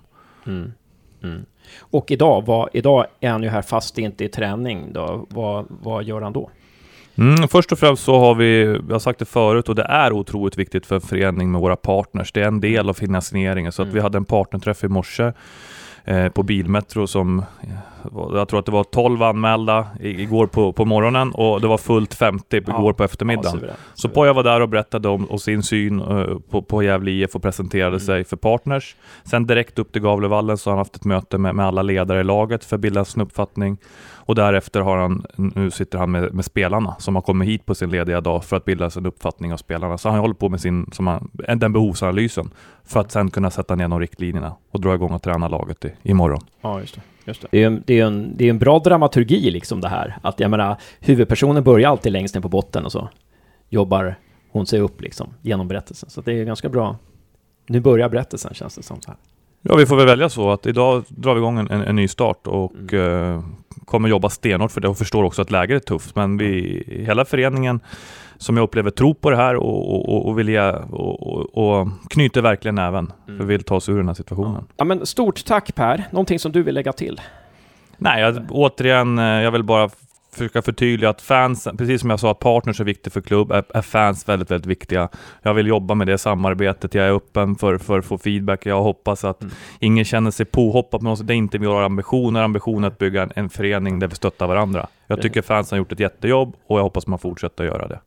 [0.47, 0.73] Mm.
[1.23, 1.45] Mm.
[1.81, 4.93] Och idag, vad, idag är han ju här fast inte i träning.
[4.93, 5.27] Då.
[5.29, 6.51] Vad, vad gör han då?
[7.19, 10.13] Mm, först och främst så har vi, jag har sagt det förut och det är
[10.13, 12.33] otroligt viktigt för en förening med våra partners.
[12.33, 13.73] Det är en del av finansieringen.
[13.73, 14.03] Så att vi mm.
[14.03, 15.33] hade en partnerträff i morse
[16.05, 17.45] eh, på Bilmetro som,
[18.15, 22.15] jag tror att det var 12 anmälda igår på, på morgonen och det var fullt
[22.15, 23.61] 50 igår ja, på eftermiddagen.
[23.69, 27.11] Ja, så Poja var där och berättade om, om sin syn uh, på, på Gävle
[27.11, 28.01] IF och presenterade mm.
[28.01, 28.97] sig för partners.
[29.25, 32.21] Sen direkt upp till Gavlevallen så har han haft ett möte med, med alla ledare
[32.21, 33.79] i laget för att bilda sin uppfattning.
[34.25, 37.75] Och därefter har han, nu sitter han med, med, spelarna som har kommit hit på
[37.75, 39.99] sin lediga dag för att bilda sin uppfattning av spelarna.
[39.99, 42.51] Så han håller på med sin, som han, den behovsanalysen
[42.85, 45.93] för att sen kunna sätta ner de riktlinjerna och dra igång och träna laget i,
[46.03, 46.41] imorgon.
[46.61, 47.01] Ja, just det.
[47.25, 47.49] Just det.
[47.51, 50.19] Det, är en, det, är en, det är en bra dramaturgi liksom det här.
[50.23, 53.09] Att jag menar, huvudpersonen börjar alltid längst ner på botten och så
[53.69, 54.17] jobbar
[54.51, 56.11] hon sig upp liksom genom berättelsen.
[56.11, 56.97] Så det är ganska bra.
[57.67, 59.19] Nu börjar berättelsen känns det som så här.
[59.63, 62.09] Ja, vi får väl välja så att idag drar vi igång en, en, en ny
[62.09, 63.35] start och mm.
[63.35, 63.43] eh,
[63.85, 66.17] kommer jobba stenhårt för det och förstår också att läget är tufft.
[66.17, 67.81] Men vi, hela föreningen
[68.37, 72.43] som jag upplever tror på det här och, och, och vill ge, och, och, knyter
[72.43, 73.39] verkligen näven mm.
[73.39, 74.65] för vi vill ta oss ur den här situationen.
[74.69, 74.75] Ja.
[74.77, 74.85] ja.
[74.85, 76.05] men stort tack Per!
[76.11, 77.21] Någonting som du vill lägga till?
[77.99, 79.91] Nej, jag, återigen, eh, jag vill bara
[80.33, 83.65] försöka förtydliga att fans, precis som jag sa att partners är viktigt för klubb, är,
[83.75, 85.09] är, fans väldigt, väldigt viktiga.
[85.43, 88.67] Jag vill jobba med det samarbetet, jag är öppen för, för att få feedback.
[88.67, 89.55] Jag hoppas att mm.
[89.81, 91.21] ingen känner sig påhoppad med oss.
[91.21, 92.43] Det är inte våra ambitioner.
[92.43, 94.87] Ambitionen att bygga en, en förening där vi stöttar varandra.
[95.07, 98.01] Jag tycker fansen har gjort ett jättejobb och jag hoppas man fortsätter göra det.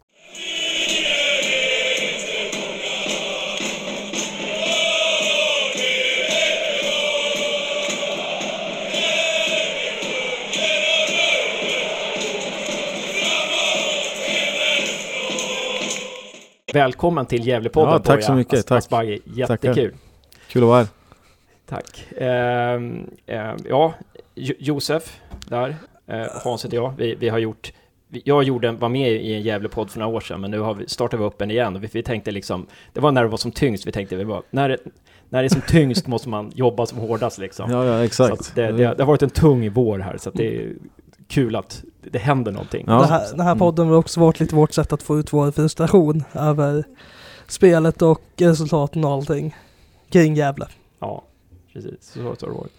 [16.76, 18.78] Välkommen till Gävlepodden ja, Tack så mycket, As tack.
[18.78, 19.20] Asbaghi.
[19.24, 19.76] Jättekul.
[19.76, 19.92] Tackar.
[20.48, 20.88] Kul att vara här.
[21.66, 22.12] Tack.
[22.18, 22.74] Eh,
[23.26, 23.94] eh, ja,
[24.36, 25.76] Josef där,
[26.08, 26.94] eh, Hans heter jag.
[26.98, 27.72] Vi, vi har gjort
[28.10, 30.88] jag gjorde, var med i en Gävlepodd för några år sedan, men nu har vi,
[30.88, 33.38] startar vi upp en igen och vi, vi tänkte liksom, det var när det var
[33.38, 34.78] som tyngst, vi tänkte, vi bara, när, det,
[35.30, 37.72] när det är som tyngst måste man jobba som hårdast liksom.
[37.72, 38.56] Ja, ja exakt.
[38.56, 40.74] Det, det, det, har varit en tung vår här, så det är
[41.28, 42.86] kul att det händer någonting.
[42.88, 43.00] Ja.
[43.00, 45.52] Det här, den här podden har också varit lite vårt sätt att få ut vår
[45.52, 46.84] frustration över
[47.48, 49.56] spelet och resultaten och allting
[50.10, 50.68] kring Gävle.
[51.00, 51.24] Ja,
[51.74, 52.12] precis.
[52.14, 52.72] Så har det varit.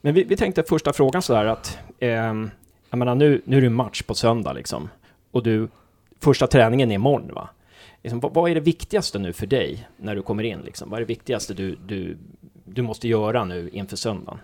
[0.00, 2.50] Men vi, vi tänkte första frågan sådär att, ehm,
[2.90, 4.88] jag menar nu, nu är det match på söndag liksom.
[5.30, 5.68] Och du,
[6.20, 7.48] första träningen är imorgon va?
[8.02, 10.90] Liksom, vad, vad är det viktigaste nu för dig när du kommer in liksom?
[10.90, 12.16] Vad är det viktigaste du, du,
[12.64, 14.38] du måste göra nu inför söndagen?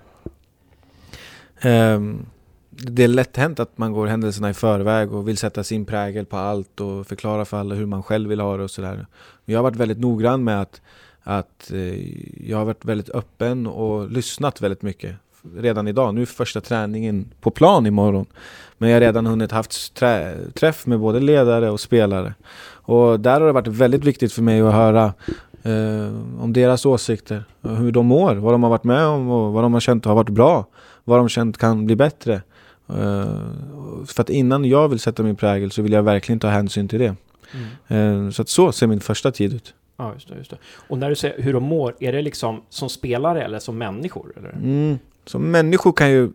[1.61, 2.27] Ehm,
[2.75, 6.27] det är lätt hänt att man går händelserna i förväg och vill sätta sin prägel
[6.27, 9.07] på allt och förklara för alla hur man själv vill ha det och sådär.
[9.45, 10.81] Jag har varit väldigt noggrann med att,
[11.23, 15.17] att eh, jag har varit väldigt öppen och lyssnat väldigt mycket.
[15.57, 18.27] Redan idag, nu är första träningen på plan imorgon.
[18.79, 22.35] Men jag har redan hunnit haft trä, träff med både ledare och spelare.
[22.65, 25.05] Och där har det varit väldigt viktigt för mig att höra
[25.63, 29.63] eh, om deras åsikter, hur de mår, vad de har varit med om och vad
[29.63, 30.67] de har känt har varit bra,
[31.05, 32.43] vad de känt kan bli bättre.
[32.89, 36.89] Eh, för att innan jag vill sätta min prägel så vill jag verkligen ta hänsyn
[36.89, 37.15] till det.
[37.89, 39.75] Eh, så att så ser min första tid ut.
[39.97, 40.59] Ja, just det, just det.
[40.89, 44.33] Och när du säger hur de mår, är det liksom som spelare eller som människor?
[44.37, 44.53] Eller?
[44.53, 44.99] Mm.
[45.27, 46.31] Som människor kan ju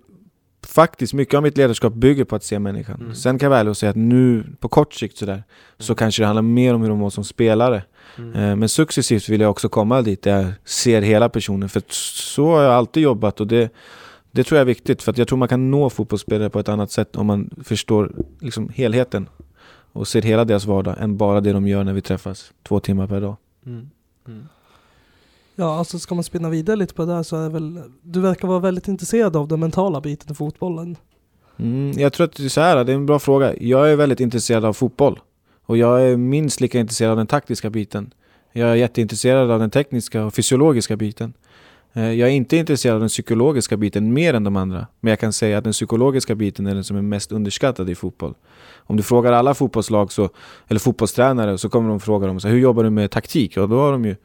[0.67, 3.01] faktiskt, mycket av mitt ledarskap bygger på att se människan.
[3.01, 3.15] Mm.
[3.15, 5.43] Sen kan jag väl säga att nu på kort sikt sådär,
[5.77, 7.83] så kanske det handlar mer om hur de mår som spelare.
[8.17, 8.35] Mm.
[8.35, 11.69] Eh, Men successivt vill jag också komma dit där jag ser hela personen.
[11.69, 13.69] För att så har jag alltid jobbat och det,
[14.37, 15.03] det tror jag är viktigt.
[15.03, 18.11] För att jag tror man kan nå fotbollsspelare på ett annat sätt om man förstår
[18.39, 19.29] liksom helheten.
[19.91, 23.07] Och ser hela deras vardag än bara det de gör när vi träffas två timmar
[23.07, 23.35] per dag.
[23.65, 23.89] Mm.
[24.27, 24.47] Mm.
[25.55, 28.19] Ja, alltså ska man spinna vidare lite på det där så är det väl, du
[28.19, 30.95] verkar vara väldigt intresserad av den mentala biten i fotbollen.
[31.57, 33.55] Mm, jag tror att det är så här, det är en bra fråga.
[33.59, 35.19] Jag är väldigt intresserad av fotboll.
[35.65, 38.13] Och jag är minst lika intresserad av den taktiska biten.
[38.51, 41.33] Jag är jätteintresserad av den tekniska och fysiologiska biten.
[41.97, 44.87] Eh, jag är inte intresserad av den psykologiska biten mer än de andra.
[44.99, 47.95] Men jag kan säga att den psykologiska biten är den som är mest underskattad i
[47.95, 48.33] fotboll.
[48.75, 50.29] Om du frågar alla fotbollslag, så,
[50.67, 53.57] eller fotbollstränare, så kommer de fråga dem så här, hur jobbar du med taktik?
[53.57, 54.15] Och då har de ju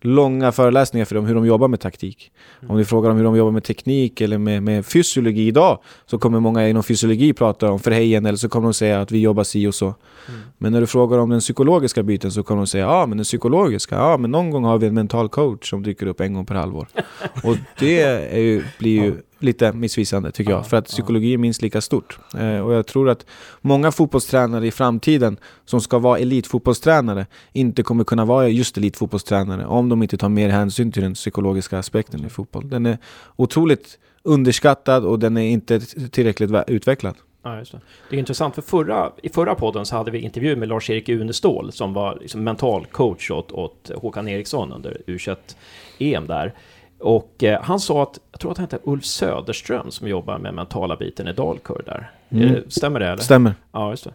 [0.00, 2.32] långa föreläsningar för dem hur de jobbar med taktik.
[2.68, 6.18] Om du frågar dem hur de jobbar med teknik eller med, med fysiologi idag så
[6.18, 9.44] kommer många inom fysiologi prata om förhejen eller så kommer de säga att vi jobbar
[9.44, 9.86] si och så.
[9.86, 10.40] Mm.
[10.58, 13.24] Men när du frågar om den psykologiska biten så kommer de säga ja men den
[13.24, 16.46] psykologiska, ja men någon gång har vi en mental coach som dyker upp en gång
[16.46, 16.88] per halvår.
[17.44, 21.62] och det ju, blir ju lite missvisande tycker jag, Ja, för att psykologi är minst
[21.62, 22.18] lika stort.
[22.34, 23.26] Eh, och jag tror att
[23.60, 29.88] många fotbollstränare i framtiden som ska vara elitfotbollstränare inte kommer kunna vara just elitfotbollstränare om
[29.88, 32.70] de inte tar mer hänsyn till den psykologiska aspekten i fotboll.
[32.70, 32.98] Den är
[33.36, 35.80] otroligt underskattad och den är inte
[36.10, 37.14] tillräckligt utvecklad.
[37.42, 37.80] Ja, just det.
[38.10, 41.72] det är intressant, för förra, i förra podden så hade vi intervju med Lars-Erik Unestål
[41.72, 46.54] som var liksom mental coach åt, åt Håkan Eriksson under U21-EM där.
[47.00, 50.54] Och eh, han sa att, jag tror att han hette Ulf Söderström som jobbar med
[50.54, 52.10] mentala biten i Dalkurd där.
[52.30, 52.52] Mm.
[52.52, 53.22] Det- Stämmer det eller?
[53.22, 53.54] Stämmer.
[53.72, 54.10] Ja, just det.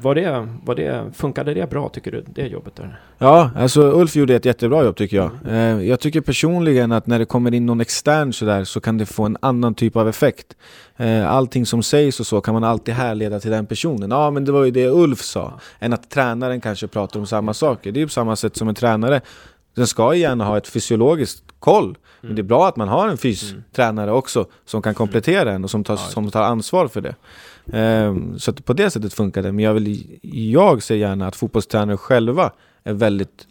[0.00, 3.00] Var- det, var det, funkade det bra tycker du, det jobbet där?
[3.18, 5.30] Ja, alltså Ulf gjorde ett jättebra jobb tycker jag.
[5.48, 9.06] Eh, jag tycker personligen att när det kommer in någon extern sådär så kan det
[9.06, 10.56] få en annan typ av effekt.
[10.96, 14.10] Eh, allting som sägs och så kan man alltid härleda till den personen.
[14.10, 15.52] Ja, men det var ju det Ulf sa.
[15.78, 17.92] Än att tränaren kanske pratar om samma saker.
[17.92, 19.20] Det är ju på samma sätt som en tränare.
[19.74, 21.98] Den ska gärna ha ett fysiologiskt koll.
[22.20, 25.70] Men det är bra att man har en fystränare också som kan komplettera en och
[25.70, 27.14] som tar, som tar ansvar för det.
[27.72, 29.52] Ehm, så att på det sättet funkar det.
[29.52, 30.18] Men jag, vill,
[30.52, 32.52] jag ser gärna att fotbollstränare själva
[32.84, 33.46] är väldigt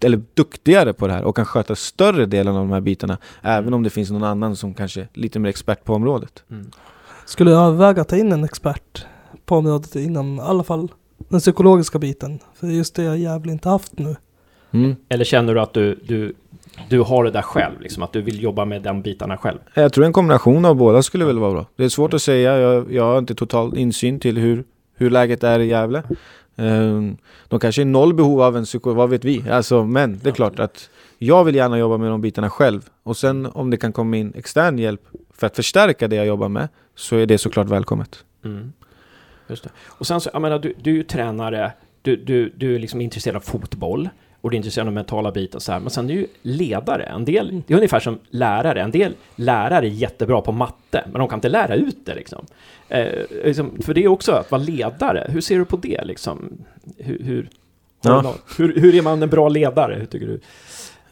[0.00, 3.18] eller duktigare på det här och kan sköta större delen av de här bitarna.
[3.42, 6.44] Även om det finns någon annan som kanske är lite mer expert på området.
[7.26, 9.06] Skulle jag överväga att ta in en expert
[9.44, 10.88] på området inom i alla fall
[11.18, 12.38] den psykologiska biten?
[12.54, 14.16] För just det har Gävle inte haft nu.
[14.70, 14.96] Mm.
[15.08, 16.34] Eller känner du att du, du,
[16.88, 19.58] du har det där själv, liksom, att du vill jobba med de bitarna själv?
[19.74, 21.66] Jag tror en kombination av båda skulle väl vara bra.
[21.76, 24.64] Det är svårt att säga, jag, jag har inte total insyn till hur,
[24.94, 26.02] hur läget är i Gävle.
[26.56, 27.16] Ehm,
[27.48, 29.50] de kanske är noll behov av en psykolog, vad vet vi?
[29.50, 32.88] Alltså, men det är klart att jag vill gärna jobba med de bitarna själv.
[33.02, 35.02] Och sen om det kan komma in extern hjälp
[35.34, 38.24] för att förstärka det jag jobbar med så är det såklart välkommet.
[38.44, 38.72] Mm.
[39.48, 39.70] Just det.
[39.86, 41.72] Och sen så, jag menar, du, du är ju tränare,
[42.02, 44.08] du, du, du är liksom intresserad av fotboll
[44.40, 47.02] och du är intresserad av mentala bitar så här, men sen är ju ledare.
[47.04, 48.82] En del, det är ungefär som lärare.
[48.82, 52.46] En del lärare är jättebra på matte, men de kan inte lära ut det liksom.
[52.88, 53.06] Eh,
[53.44, 55.26] liksom för det är också att vara ledare.
[55.28, 56.52] Hur ser du på det liksom?
[56.98, 57.48] Hur, hur,
[58.02, 58.34] Ja.
[58.58, 59.94] hur, hur är man en bra ledare?
[59.94, 60.40] Hur tycker du?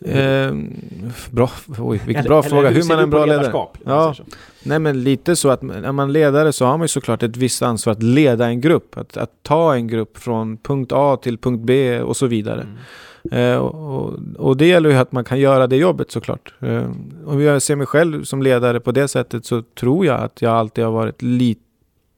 [0.04, 0.72] Ehm,
[1.30, 2.68] bra, oj, vilken Eller- bra eller fråga.
[2.70, 3.66] hur man är en bra ledare?
[3.84, 4.14] Ja.
[4.62, 7.62] Nej men lite så att är man ledare så har man ju såklart ett visst
[7.62, 8.98] ansvar att leda en grupp.
[8.98, 12.60] Att, att ta en grupp från punkt A till punkt B och så vidare.
[12.62, 12.76] Mm.
[13.32, 16.54] Eh, och, och, det gäller ju att man kan göra det jobbet såklart.
[16.60, 16.82] Eh,
[17.26, 20.52] om jag ser mig själv som ledare på det sättet så tror jag att jag
[20.52, 21.60] alltid har varit lite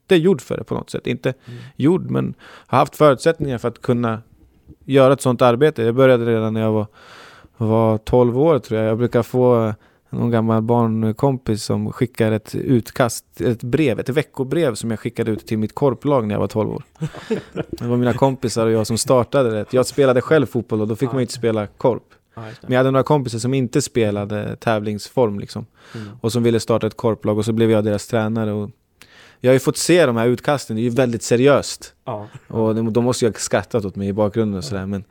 [0.09, 1.07] gjord för det på något sätt.
[1.07, 1.59] Inte Mm.
[1.77, 2.35] gjord, men
[2.67, 4.23] har haft förutsättningar för att kunna
[4.85, 5.83] göra ett sånt arbete.
[5.83, 6.87] Jag började redan när jag var,
[7.67, 8.91] var 12 år tror jag.
[8.91, 9.75] Jag brukar få
[10.11, 15.47] någon gammal barnkompis som skickar ett utkast, ett brev, ett veckobrev som jag skickade ut
[15.47, 16.83] till mitt korplag när jag var 12 år.
[17.71, 19.73] Det var mina kompisar och jag som startade det.
[19.73, 22.03] Jag spelade själv fotboll och då fick man ju inte spela korp.
[22.35, 25.67] Men jag hade några kompisar som inte spelade tävlingsform liksom.
[25.95, 26.09] Mm.
[26.21, 28.53] Och som ville starta ett korplag och så blev jag deras tränare.
[28.53, 28.71] Och
[29.41, 31.95] jag har ju fått se de här utkasten, det är ju väldigt seriöst.
[32.05, 32.29] Ja.
[32.49, 34.87] Och de, de måste ju ha skrattat åt mig i bakgrunden och sådär.
[34.87, 35.05] Men,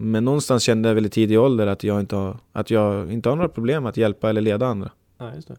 [0.00, 3.28] men någonstans kände jag väl i tidig ålder att jag, inte har, att jag inte
[3.28, 4.90] har några problem att hjälpa eller leda andra.
[5.18, 5.56] Ja, just det.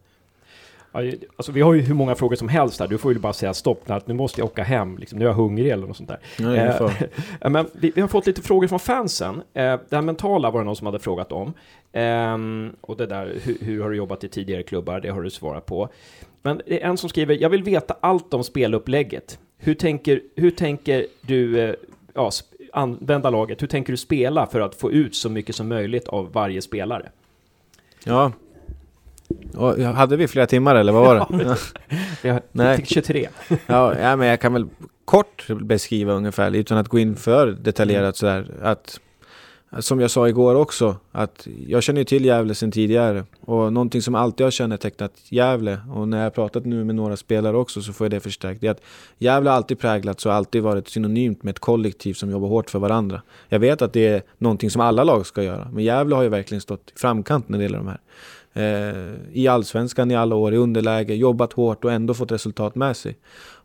[1.36, 2.88] Alltså, vi har ju hur många frågor som helst här.
[2.88, 5.34] Du får ju bara säga stopp, nu måste jag åka hem, liksom, nu är jag
[5.34, 6.46] hungrig eller något sånt där.
[6.56, 7.02] Är Eh.
[7.40, 9.34] Ja, men vi, vi har fått lite frågor från fansen.
[9.34, 11.52] Eh, det här mentala var det någon som hade frågat om.
[12.80, 15.00] Och det där, hur, hur har du jobbat i tidigare klubbar?
[15.00, 15.88] Det har du svarat på.
[16.42, 19.38] Men det är en som skriver, jag vill veta allt om spelupplägget.
[19.58, 21.74] Hur tänker, hur tänker du eh,
[22.14, 22.30] ja,
[22.78, 23.62] använda laget?
[23.62, 27.08] Hur tänker du spela för att få ut så mycket som möjligt av varje spelare?
[28.04, 28.32] Ja.
[29.54, 31.56] Och, hade vi flera timmar eller vad var det?
[32.28, 32.40] Ja.
[32.52, 32.76] Nej.
[32.76, 33.28] till 23.
[33.66, 34.66] Ja, ja, men jag kan väl
[35.04, 38.46] kort beskriva ungefär, utan att gå in för detaljerat sådär.
[38.62, 39.00] Att,
[39.78, 43.24] som jag sa igår också, att jag känner ju till Gävle sedan tidigare.
[43.40, 47.16] Och någonting som alltid har kännetecknat Gävle, och när jag har pratat nu med några
[47.16, 48.82] spelare också så får jag det förstärkt, det är att
[49.18, 52.78] Gävle har alltid präglats och alltid varit synonymt med ett kollektiv som jobbar hårt för
[52.78, 53.22] varandra.
[53.48, 56.28] Jag vet att det är någonting som alla lag ska göra, men Gävle har ju
[56.28, 58.00] verkligen stått i framkant när det gäller de här.
[58.52, 62.96] Eh, I allsvenskan i alla år, i underläge, jobbat hårt och ändå fått resultat med
[62.96, 63.16] sig.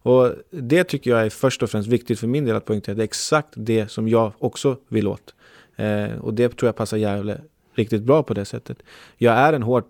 [0.04, 2.96] Och det tycker jag är först och främst viktigt för min del att poängtera.
[2.96, 5.34] Det är exakt det som jag också vill åt.
[5.76, 7.42] Eh, och det tror jag passar Gävle
[7.74, 8.78] riktigt bra på det sättet.
[9.18, 9.90] Jag är en hårt,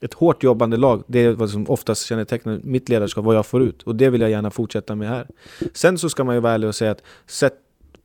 [0.00, 1.02] ett hårt jobbande lag.
[1.06, 3.82] Det är vad som oftast kännetecknar mitt ledarskap, vad jag får ut.
[3.82, 5.28] Och det vill jag gärna fortsätta med här.
[5.72, 7.54] Sen så ska man ju vara ärlig och säga att sätt,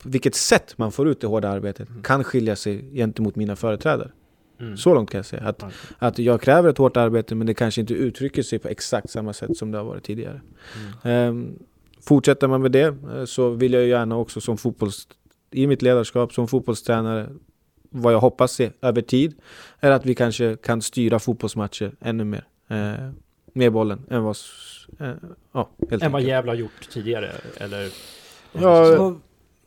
[0.03, 4.11] vilket sätt man får ut det hårda arbetet kan skilja sig gentemot mina företrädare.
[4.59, 4.78] Mm.
[4.78, 5.43] Så långt kan jag säga.
[5.43, 5.63] Att,
[5.97, 9.34] att jag kräver ett hårt arbete men det kanske inte uttrycker sig på exakt samma
[9.34, 10.41] sätt som det har varit tidigare.
[11.03, 11.59] Ehm,
[12.01, 15.07] fortsätter man med det eh, så vill jag gärna också som fotbolls...
[15.52, 17.30] I mitt ledarskap som fotbollstränare
[17.91, 19.34] vad jag hoppas se över tid
[19.80, 23.12] är att vi kanske kan styra fotbollsmatcher ännu mer eh,
[23.54, 24.36] med bollen än vad...
[25.00, 25.12] Eh,
[25.54, 26.22] ja, helt Än vad.
[26.22, 27.89] Gävle har gjort tidigare, eller?
[28.54, 29.20] Ja, Så,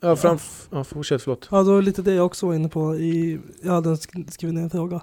[0.04, 1.48] Ja, framf- ja, fortsätt, förlåt.
[1.50, 2.96] ja, det var lite det jag också var inne på.
[2.96, 5.00] I, jag hade sk- skrivit ner en fråga.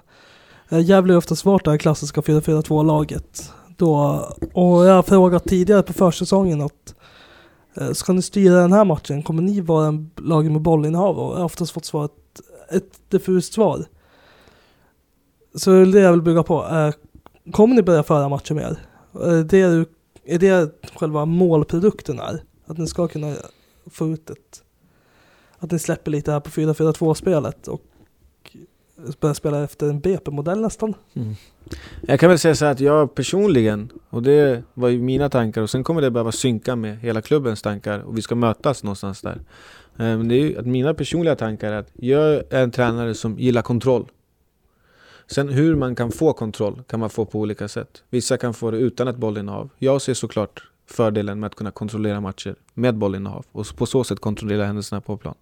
[0.70, 3.52] Eh, Gävle är ofta svårt det här klassiska 4-4-2-laget.
[3.76, 3.94] Då,
[4.52, 6.94] och jag har frågat tidigare på försäsongen att
[7.74, 9.22] Eh, ska ni styra den här matchen?
[9.22, 11.18] Kommer ni vara en lag med bollinnehav?
[11.18, 12.12] Och jag har oftast fått svaret
[12.70, 13.84] ett diffust svar.
[15.54, 16.66] Så det är det jag vill bygga på.
[16.66, 16.94] Eh,
[17.52, 18.76] kommer ni börja föra matcher mer?
[19.14, 19.88] Eh, är det,
[20.24, 22.42] är det själva målprodukten är?
[22.66, 23.34] Att ni ska kunna
[23.86, 24.62] få ut ett...
[25.58, 27.82] Att ni släpper lite här på 4-4-2-spelet och
[29.20, 30.94] börjar spela efter en BP-modell nästan?
[31.14, 31.34] Mm.
[32.02, 35.62] Jag kan väl säga så här att jag personligen, och det var ju mina tankar
[35.62, 39.20] och sen kommer det behöva synka med hela klubbens tankar och vi ska mötas någonstans
[39.20, 39.40] där.
[39.96, 43.14] Eh, men det är ju att mina personliga tankar är att jag är en tränare
[43.14, 44.06] som gillar kontroll.
[45.26, 48.02] Sen hur man kan få kontroll kan man få på olika sätt.
[48.10, 49.70] Vissa kan få det utan ett bollinnehav.
[49.78, 54.20] Jag ser såklart fördelen med att kunna kontrollera matcher med bollinnehav och på så sätt
[54.20, 55.34] kontrollera händelserna på plan.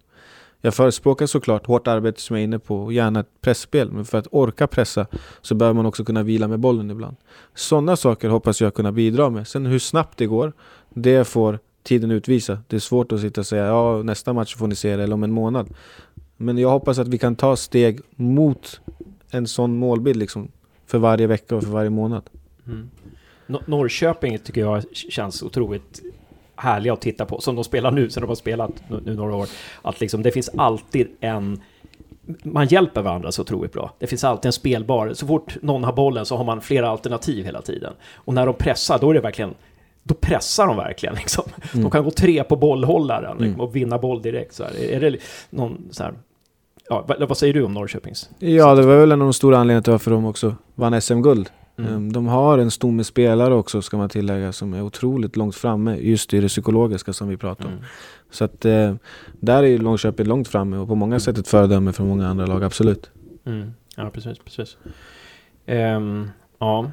[0.61, 3.91] Jag förespråkar såklart hårt arbete som jag är inne på och gärna ett pressspel.
[3.91, 5.07] Men för att orka pressa
[5.41, 7.15] så behöver man också kunna vila med bollen ibland.
[7.55, 9.47] Sådana saker hoppas jag kunna bidra med.
[9.47, 10.53] Sen hur snabbt det går,
[10.89, 12.59] det får tiden utvisa.
[12.67, 15.13] Det är svårt att sitta och säga ja nästa match får ni se det eller
[15.13, 15.69] om en månad.
[16.37, 18.81] Men jag hoppas att vi kan ta steg mot
[19.31, 20.51] en sån målbild liksom.
[20.85, 22.23] För varje vecka och för varje månad.
[22.67, 22.89] Mm.
[23.65, 26.01] Norrköping tycker jag känns otroligt
[26.59, 29.35] härliga att titta på, som de spelar nu, sen de har spelat nu, nu några
[29.35, 29.47] år.
[29.81, 31.61] Att liksom, det finns alltid en...
[32.43, 33.91] Man hjälper varandra så otroligt bra.
[33.99, 35.13] Det finns alltid en spelbar...
[35.13, 37.93] Så fort någon har bollen så har man flera alternativ hela tiden.
[38.15, 39.53] Och när de pressar, då är det verkligen...
[40.03, 41.43] Då pressar de verkligen liksom.
[41.71, 41.91] De Mm.
[41.91, 43.59] kan gå tre på bollhållaren liksom, Mm.
[43.61, 44.53] och vinna boll direkt.
[44.53, 44.83] Så här.
[44.83, 45.17] Är det
[45.49, 46.13] någon så här...
[46.89, 48.29] Ja, vad, vad säger du om Norrköpings?
[48.39, 51.49] Ja, det var väl en av de stora anledningarna till varför de också vann SM-guld.
[51.79, 51.93] Mm.
[51.93, 55.95] Ehm, De har en stomme spelare också ska man tillägga som är otroligt långt framme
[55.95, 57.71] just i det psykologiska som vi pratar om.
[57.71, 57.83] Mm.
[58.31, 58.95] Så att eh,
[59.39, 62.45] där är ju Långköping långt framme och på många sätt ett föredöme för många andra
[62.45, 63.09] lag, absolut.
[63.45, 63.73] Mm.
[63.95, 64.77] Ja, precis, precis.
[65.65, 66.91] Ehm, ja.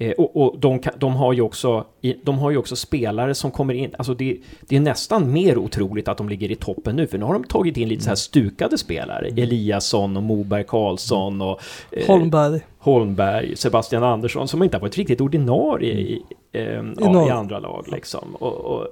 [0.00, 1.84] Eh, och och de, kan, de, har ju också,
[2.22, 6.08] de har ju också spelare som kommer in, alltså det, det är nästan mer otroligt
[6.08, 8.16] att de ligger i toppen nu, för nu har de tagit in lite så här
[8.16, 9.28] stukade spelare.
[9.28, 11.60] Eliasson och Moberg Karlsson och
[11.90, 12.60] eh, Holmberg.
[12.88, 16.22] Holmberg, Sebastian Andersson, som inte har varit riktigt ordinarie i,
[16.52, 16.62] eh,
[17.00, 18.34] ja, i andra lag liksom.
[18.34, 18.86] Och, och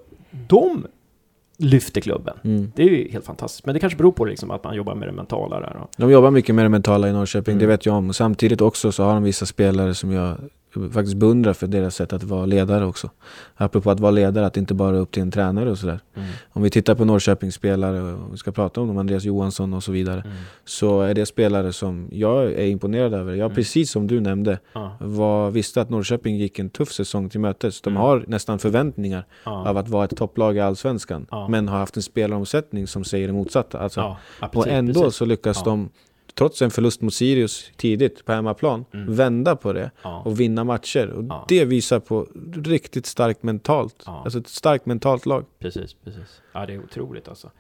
[0.48, 0.86] de
[1.58, 2.34] lyfter klubben.
[2.44, 2.72] Mm.
[2.76, 3.66] Det är ju helt fantastiskt.
[3.66, 5.76] Men det kanske beror på liksom att man jobbar med det mentala där.
[5.96, 7.60] De jobbar mycket med det mentala i Norrköping, Mm.
[7.60, 8.12] det vet jag om.
[8.12, 10.36] Samtidigt också så har de vissa spelare som jag
[10.92, 13.10] faktiskt beundrar för deras sätt att vara ledare också.
[13.54, 16.00] Apropå att vara ledare, att inte bara upp till en tränare och sådär.
[16.14, 16.28] Mm.
[16.52, 19.82] Om vi tittar på Norrköpings spelare, och vi ska prata om dem, Andreas Johansson och
[19.82, 20.20] så vidare.
[20.20, 20.36] Mm.
[20.64, 23.32] Så är det spelare som jag är imponerad över.
[23.34, 23.54] Jag, Mm.
[23.54, 24.58] precis som du nämnde,
[25.00, 27.80] var, visste att Norrköping gick en tuff säsong till mötes.
[27.80, 28.02] De Mm.
[28.02, 31.26] har nästan förväntningar av att vara ett topplag i Allsvenskan.
[31.48, 33.78] Men har haft en spelaromsättning som säger det motsatta.
[33.78, 34.16] Alltså,
[34.54, 35.88] och ändå så lyckas de,
[36.38, 39.14] trots en förlust mot Sirius tidigt på hemmaplan, Mm.
[39.14, 40.22] vända på det Ja.
[40.24, 41.06] och vinna matcher.
[41.10, 41.44] Och Ja.
[41.48, 42.26] det visar på
[42.64, 44.02] riktigt starkt mentalt.
[44.06, 44.22] Ja.
[44.24, 45.44] Alltså ett starkt mentalt lag.
[45.58, 46.40] Precis, precis.
[46.52, 47.50] Ja, det är otroligt alltså.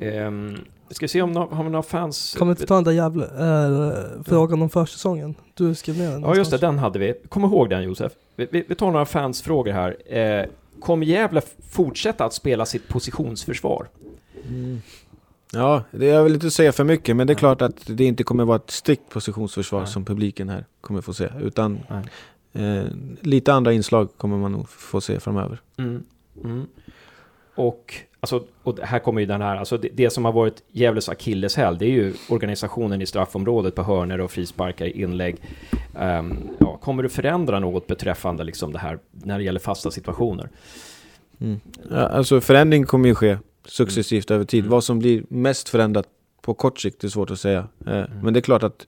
[0.00, 0.56] Um,
[0.90, 2.34] ska vi se om no har vi några fans?
[2.38, 5.34] Kan vi inte ta den där jävla äh, frågan om försäsongen?
[5.54, 7.14] Du skrev ner den Ja, just det, den hade vi.
[7.28, 8.12] Kom ihåg den Josef.
[8.36, 10.14] Vi, vi, vi tar några fansfrågor här.
[10.18, 10.46] Eh,
[10.80, 11.40] kommer Gävle
[11.70, 13.88] fortsätta att spela sitt positionsförsvar?
[15.52, 18.24] Ja, det är väl inte säga för mycket, men det är klart att det inte
[18.24, 19.88] kommer vara ett strikt positionsförsvar Nej.
[19.88, 21.28] som publiken här kommer få se.
[21.40, 21.80] Utan
[22.52, 22.84] eh,
[23.20, 25.60] lite andra inslag kommer man nog få se framöver.
[25.76, 26.02] Mm.
[26.44, 26.66] Mm.
[27.54, 31.08] Och, alltså, och här kommer ju den här, alltså det, det som har varit Gävles
[31.08, 35.36] akilleshäl, det är ju organisationen i straffområdet på hörnor och frisparkar i inlägg.
[35.98, 40.48] Ehm, ja, kommer du förändra något beträffande liksom det här när det gäller fasta situationer?
[41.40, 41.60] Mm.
[41.90, 44.60] Ja, alltså förändring kommer ju ske successivt över tid.
[44.60, 44.70] Mm.
[44.70, 46.06] Vad som blir mest förändrat
[46.42, 47.68] på kort sikt är svårt att säga.
[47.86, 48.10] Eh, Mm.
[48.22, 48.86] Men det är klart att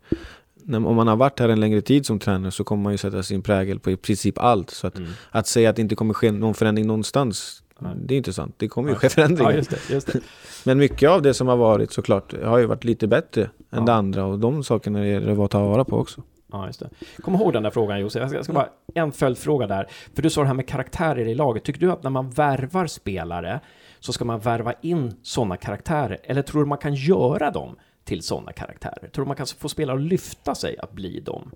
[0.65, 2.99] när, om man har varit här en längre tid som tränare så kommer man ju
[2.99, 4.71] sätta sin prägel på i princip allt.
[4.71, 5.11] Så att, Mm.
[5.31, 7.93] att säga att det inte kommer ske någon förändring någonstans, Nej.
[7.97, 8.55] det är inte sant.
[8.59, 9.51] Det kommer ju ske förändringar.
[9.51, 9.91] Ja, just det.
[9.95, 10.21] Just det.
[10.65, 13.81] Men mycket av det som har varit såklart har ju varit lite bättre än Ja.
[13.81, 16.23] det andra och de sakerna är det att ta vara på också.
[16.53, 16.91] Ja, just det.
[17.23, 18.21] Kom ihåg den där frågan Josef.
[18.21, 19.87] Jag ska, jag ska bara, en följdfråga där.
[20.15, 21.65] För du sa det här med karaktärer i laget.
[21.65, 23.61] Tycker du att när man värvar spelare
[24.03, 26.19] så ska man värva in sådana karaktärer?
[26.25, 29.09] Eller tror du man kan göra dem till sådana karaktärer?
[29.13, 31.51] Tror du man kan få spelare att lyfta sig att bli dem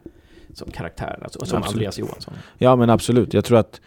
[0.54, 1.20] som karaktärer?
[1.24, 1.74] Alltså, som Absolut.
[1.74, 2.34] Andreas Johansson.
[2.58, 3.80] Ja men absolut, jag tror att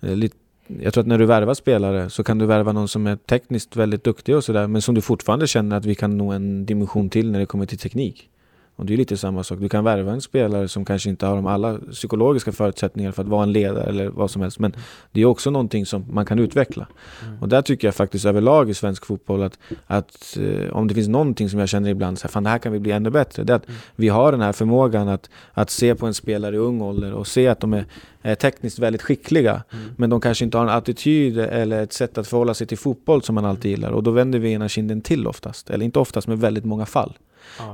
[0.00, 0.36] eh, lite
[0.82, 3.76] jag tror att när du värvar spelare så kan du värva någon som är tekniskt
[3.76, 7.10] väldigt duktig och sådär men som du fortfarande känner att vi kan nå en dimension
[7.10, 8.30] till när det kommer till teknik.
[8.78, 9.58] Och det är lite samma sak.
[9.60, 13.28] Du kan värva en spelare som kanske inte har de alla psykologiska förutsättningar för att
[13.28, 14.58] vara en ledare eller vad som helst.
[14.58, 14.72] Men
[15.12, 16.86] det är också någonting som man kan utveckla.
[17.26, 17.42] Mm.
[17.42, 21.08] Och där tycker jag faktiskt överlag i svensk fotboll att, att eh, om det finns
[21.08, 23.44] någonting som jag känner ibland, så här, fan det här kan vi bli ännu bättre.
[23.44, 23.80] Det är att Mm.
[23.96, 27.26] vi har den här förmågan att, att se på en spelare i ung ålder och
[27.26, 27.84] se att de är,
[28.22, 29.62] är tekniskt väldigt skickliga.
[29.72, 29.84] Mm.
[29.96, 33.22] Men de kanske inte har en attityd eller ett sätt att förhålla sig till fotboll
[33.22, 33.90] som man alltid gillar.
[33.90, 35.70] Och då vänder vi ena kinden till oftast.
[35.70, 37.16] Eller inte oftast, men väldigt många fall.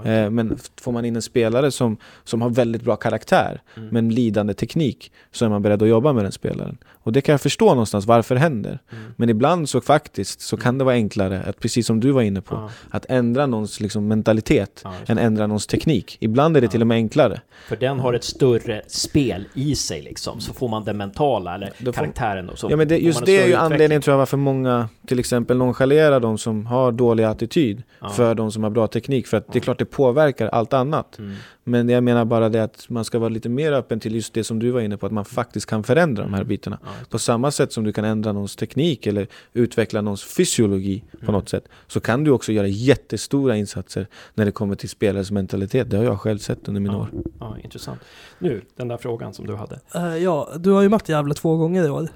[0.04, 3.88] Eh, men får man in en spelare som, som har väldigt bra karaktär, Mm.
[3.92, 6.78] men lidande teknik, så är man beredd att jobba med den spelaren.
[7.04, 8.78] Och det kan jag förstå någonstans varför det händer.
[8.92, 9.04] Mm.
[9.16, 12.40] Men ibland så faktiskt så kan det vara enklare, att, precis som du var inne
[12.40, 16.16] på, Ja, att ändra någons liksom, mentalitet ja, än ändra någons teknik.
[16.20, 16.70] Ibland är det Ja.
[16.70, 17.40] till och med enklare.
[17.68, 20.40] För den har ett större spel i sig liksom.
[20.40, 22.48] Så får man den mentala eller får- karaktären.
[22.48, 25.18] Och så Ja men det, just det är ju anledningen tror jag varför många till
[25.18, 27.82] exempel nonchalerar de som har dålig attityd
[28.12, 29.26] för de som har bra teknik.
[29.26, 31.18] För att det är klart det påverkar allt annat.
[31.18, 31.34] Mm.
[31.66, 34.44] Men jag menar bara det att man ska vara lite mer öppen till just det
[34.44, 36.78] som du var inne på, att man faktiskt kan förändra de här bitarna.
[37.10, 41.32] På samma sätt som du kan ändra någons teknik eller utveckla någons fysiologi på Mm.
[41.32, 45.90] något sätt, så kan du också göra jättestora insatser när det kommer till spelares mentalitet.
[45.90, 47.00] Det har jag själv sett under mina ja.
[47.00, 47.08] år.
[47.40, 48.00] Ja, intressant.
[48.38, 49.80] Nu, den där frågan som du hade.
[49.94, 52.08] Eh, ja, du har ju mött Gävle två gånger i år.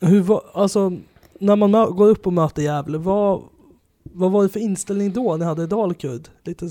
[0.00, 0.92] Hur var, alltså,
[1.38, 3.42] när man går upp och möter Gävle, vad,
[4.02, 6.28] vad var det för inställning då ni hade Dalkurd?
[6.44, 6.70] Lite,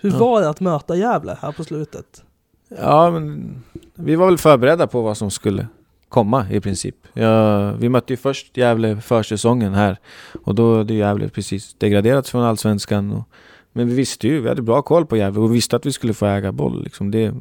[0.00, 0.18] hur Ja.
[0.18, 2.24] var det att möta Gävle här på slutet?
[2.68, 3.54] Ja, men
[3.94, 5.66] vi var väl förberedda på vad som skulle
[6.08, 6.96] komma i princip.
[7.12, 9.96] Ja, vi mötte ju först Gävle försäsongen här
[10.44, 13.12] och då hade Gävle precis degraderats från Allsvenskan.
[13.12, 13.28] Och,
[13.72, 16.14] men vi visste ju, vi hade bra koll på Gävle och visste att vi skulle
[16.14, 16.82] få äga boll.
[16.84, 17.34] Liksom det,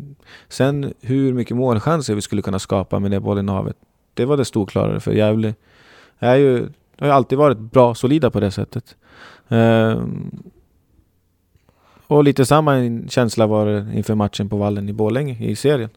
[0.49, 3.75] sen hur mycket målchanser vi skulle kunna skapa med det bollinnehavet,
[4.13, 5.53] det var det storklarare för Gävle
[6.19, 6.67] är ju,
[6.99, 8.95] har ju alltid varit bra, solida på det sättet.
[9.47, 10.31] Ehm,
[12.07, 15.89] och lite samma känsla var det inför matchen på Vallen i Borlänge i serien.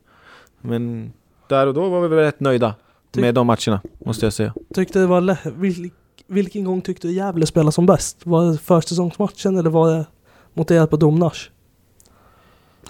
[0.60, 1.12] Men
[1.48, 2.74] där och då var vi väl rätt nöjda
[3.10, 4.54] Ty- med de matcherna, måste jag säga.
[4.74, 5.90] Tyckte det var vil,
[6.26, 8.26] vilken gång tyckte du Gävle spelade som bäst?
[8.26, 10.06] Var det försäsongsmatchen eller var det
[10.54, 11.50] mot er på Domnars?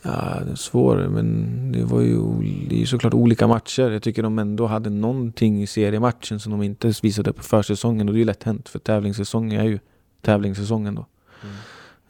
[0.02, 2.22] Ja, det är svårt, men det var ju
[2.68, 3.90] det är såklart olika matcher.
[3.90, 8.14] Jag tycker de ändå hade någonting i seriematchen som de inte visade på försäsongen och
[8.14, 9.78] det är ju lätt hänt för tävlingssäsongen är ju
[10.22, 11.06] tävlingssäsongen då.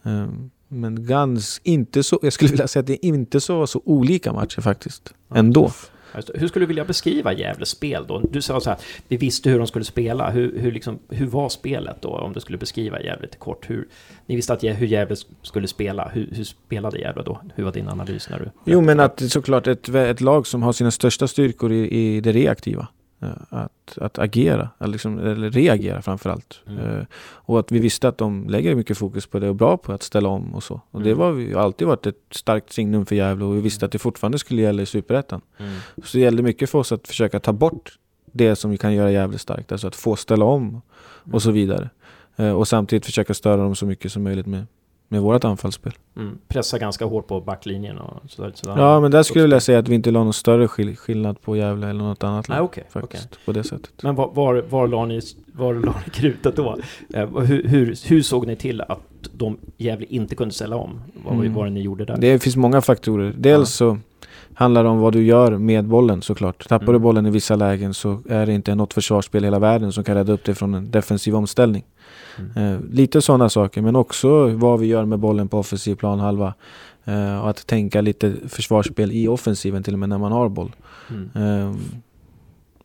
[0.02, 4.32] Ehm, Men gans, inte så, jag skulle vilja säga att det inte så, så olika
[4.32, 5.14] matcher faktiskt.
[5.34, 5.66] Ändå.
[5.66, 5.72] Det.
[6.34, 8.18] Hur skulle du vilja beskriva Gävles spel då?
[8.30, 10.30] Du sa så här, vi visste hur de skulle spela.
[10.30, 13.70] Hur, hur, liksom, hur var spelet då, om du skulle beskriva Gävle lite kort?
[13.70, 13.88] Hur,
[14.26, 16.08] ni visste att, hur Gävle skulle spela.
[16.08, 17.40] Hur, hur spelade Gävle då?
[17.54, 18.50] Hur var din analys när du...
[18.64, 22.32] Jo, men att såklart ett, ett lag som har sina största styrkor i, i det
[22.32, 22.88] reaktiva.
[23.20, 26.60] Eh, Att, att agera, eller, liksom, eller reagera framförallt.
[26.66, 26.78] Mm.
[26.98, 29.92] Eh, Och att vi visste att de lägger mycket fokus på det och bra på
[29.92, 30.80] att ställa om och så.
[30.90, 31.18] Och det Mm.
[31.18, 34.38] var ju alltid varit ett starkt signum för Gävle och vi visste att det fortfarande
[34.38, 35.40] skulle gälla i Superettan.
[35.58, 35.72] Mm.
[36.04, 37.98] Så det gällde mycket för oss att försöka ta bort
[38.32, 39.72] det som vi kan göra Gävle starkt.
[39.72, 40.80] Alltså att få ställa om
[41.32, 41.90] och så vidare.
[42.36, 44.66] Eh, Och samtidigt försöka störa dem så mycket som möjligt med,
[45.08, 45.92] med vårt anfallsspel.
[46.16, 46.38] Mm.
[46.48, 48.52] Pressa ganska hårt på backlinjen och sådär.
[48.54, 48.78] sådär.
[48.82, 51.40] Ja, men där skulle jag vilja säga att vi inte la någon större skill- skillnad
[51.40, 52.64] på Gävle eller något annat Nej, lag.
[52.64, 52.84] okej.
[52.88, 53.00] okej.
[53.02, 54.02] faktiskt, på det sättet.
[54.02, 55.20] Men var, var, var, la ni,
[55.52, 56.76] var la ni krutet då?
[57.14, 59.00] Eh, hur, hur, hur såg ni till att
[59.32, 61.00] de Gävle inte kunde ställa om?
[61.24, 61.54] Vad var Mm.
[61.54, 62.16] var det ni gjorde där?
[62.16, 63.34] Det finns många faktorer.
[63.38, 63.98] Dels så
[64.58, 66.68] handlar om vad du gör med bollen såklart.
[66.68, 66.92] Tappar Mm.
[66.92, 70.04] du bollen i vissa lägen så är det inte något försvarsspel i hela världen som
[70.04, 71.84] kan rädda upp dig från en defensiv omställning.
[72.38, 72.74] Mm.
[72.74, 76.54] Eh, lite sådana saker, men också vad vi gör med bollen på offensiv planhalva.
[77.04, 80.72] Eh, och att tänka lite försvarsspel i offensiven till och med när man har boll.
[81.10, 81.30] Mm.
[81.34, 81.74] Eh,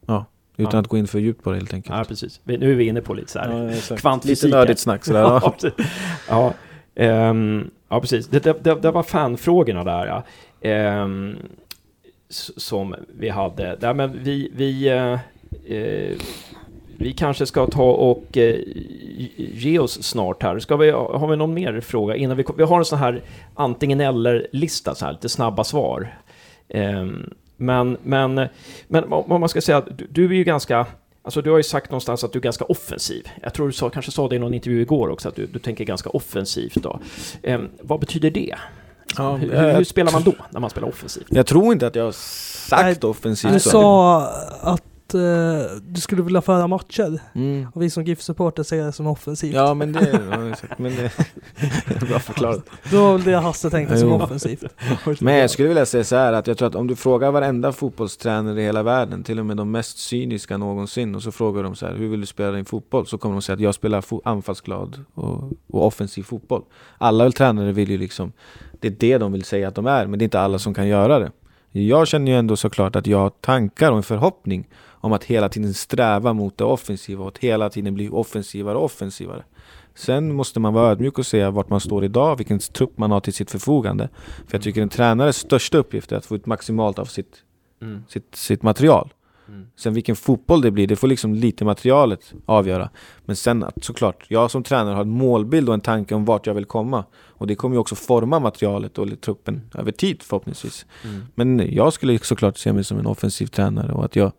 [0.05, 0.25] ja,
[0.57, 0.79] utan Ja.
[0.79, 1.95] att gå in för djupt på det helt enkelt.
[1.97, 2.41] Ja, precis.
[2.43, 3.51] Nu är vi inne på lite så här.
[3.63, 4.01] Ja, exakt.
[4.01, 5.19] Kvantfysik Lite nördigt snack sådär.
[5.21, 5.41] Ja,
[6.29, 6.53] Ja.
[6.95, 7.71] precis.
[7.89, 8.27] ja, precis.
[8.27, 10.05] Det, det, det, det var fanfrågorna där.
[10.07, 10.23] Ja.
[10.61, 11.37] S-
[12.57, 13.75] som vi hade.
[13.75, 15.13] Där, men vi, vi, eh,
[15.77, 16.17] eh,
[16.97, 18.59] vi kanske ska ta och eh,
[19.37, 20.59] ge oss snart här.
[20.59, 23.21] Ska vi, har vi någon mer fråga innan vi Vi har en sån här
[23.53, 26.17] antingen eller-lista, så här lite snabba svar.
[26.67, 27.05] Eh,
[27.57, 28.47] men, men,
[28.87, 30.87] men om man ska säga att du, du är ju ganska
[31.25, 33.27] Alltså du har ju sagt någonstans att du är ganska offensiv.
[33.41, 35.59] Jag tror du sa, kanske sa det i någon intervju igår också, att du, du
[35.59, 36.99] tänker ganska offensivt då.
[37.43, 38.55] Ehm, vad betyder det?
[39.17, 41.25] Ja, hur, hur spelar man då, när man spelar offensivt?
[41.29, 43.53] Jag tror inte att jag har sagt offensivt.
[43.53, 44.21] Du sa
[44.61, 44.82] att
[45.13, 45.21] eh,
[45.81, 47.19] du skulle vilja föra matcher.
[47.35, 47.67] Mm.
[47.73, 49.53] Och vi som GIF-supporter ser det som offensivt.
[49.53, 50.19] Ja men det,
[50.77, 51.11] men det
[51.85, 52.65] är bra förklarat.
[52.91, 54.63] Det var väl det Hasse tänkte som offensivt.
[55.19, 57.71] Men jag skulle vilja säga så här att jag tror att om du frågar varenda
[57.71, 61.75] fotbollstränare i hela världen, till och med de mest cyniska någonsin, och så frågar de
[61.75, 63.07] så här, hur vill du spela din fotboll?
[63.07, 66.63] Så kommer de säga att jag spelar anfallsglad och, och offensiv fotboll.
[66.97, 68.31] Alla tränare vill ju liksom,
[68.79, 70.73] det är det de vill säga att de är, men det är inte alla som
[70.73, 71.31] kan göra det.
[71.75, 75.49] Jag känner ju ändå såklart att jag har tankar och en förhoppning om att hela
[75.49, 79.43] tiden sträva mot det offensiva och att hela tiden bli offensivare och offensivare.
[79.95, 83.19] Sen måste man vara ödmjuk och se vart man står idag, vilken trupp man har
[83.19, 84.09] till sitt förfogande.
[84.47, 87.35] För jag tycker en tränares största uppgift är att få ut maximalt av sitt,
[87.81, 88.03] Mm.
[88.07, 89.13] sitt, sitt material.
[89.47, 89.67] Mm.
[89.75, 92.89] Sen vilken fotboll det blir, det får liksom lite materialet avgöra.
[93.25, 96.47] Men sen att såklart, jag som tränare har en målbild och en tanke om vart
[96.47, 97.05] jag vill komma.
[97.43, 100.85] Och det kommer ju också forma materialet och truppen över tid förhoppningsvis.
[101.03, 101.21] Mm.
[101.35, 104.31] Men jag skulle såklart se mig som en offensiv tränare och att jag,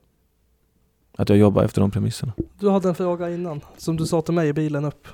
[1.17, 2.33] att jag jobbar efter de premisserna.
[2.59, 5.09] Du hade en fråga innan, som du sa till mig i bilen upp.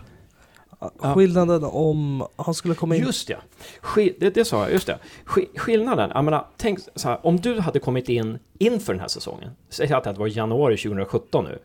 [0.81, 1.15] Ja.
[1.15, 3.03] Skillnaden om han skulle komma in...
[3.03, 3.37] Just ja,
[3.81, 4.99] Skill- det, det sa jag, just det.
[5.25, 9.09] Skill- Skillnaden, jag menar, tänk så här, om du hade kommit in inför den här
[9.09, 11.59] säsongen, säg att det var januari 2017 nu,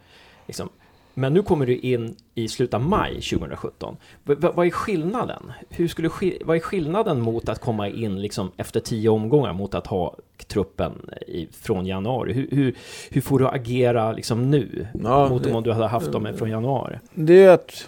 [0.48, 0.70] liksom,
[1.18, 3.98] men nu kommer du in i slutet av maj 2017.
[4.24, 5.52] V- vad är skillnaden?
[5.70, 9.76] Hur skulle skill- vad är skillnaden mot att komma in liksom efter tio omgångar mot
[9.76, 10.16] att ha
[10.48, 10.92] truppen
[11.28, 12.34] i, från januari?
[12.34, 12.76] Hur, hur,
[13.10, 16.50] hur får du agera liksom nu Ja, mot det- om du hade haft dem från
[16.50, 16.96] januari?
[17.14, 17.88] Det är att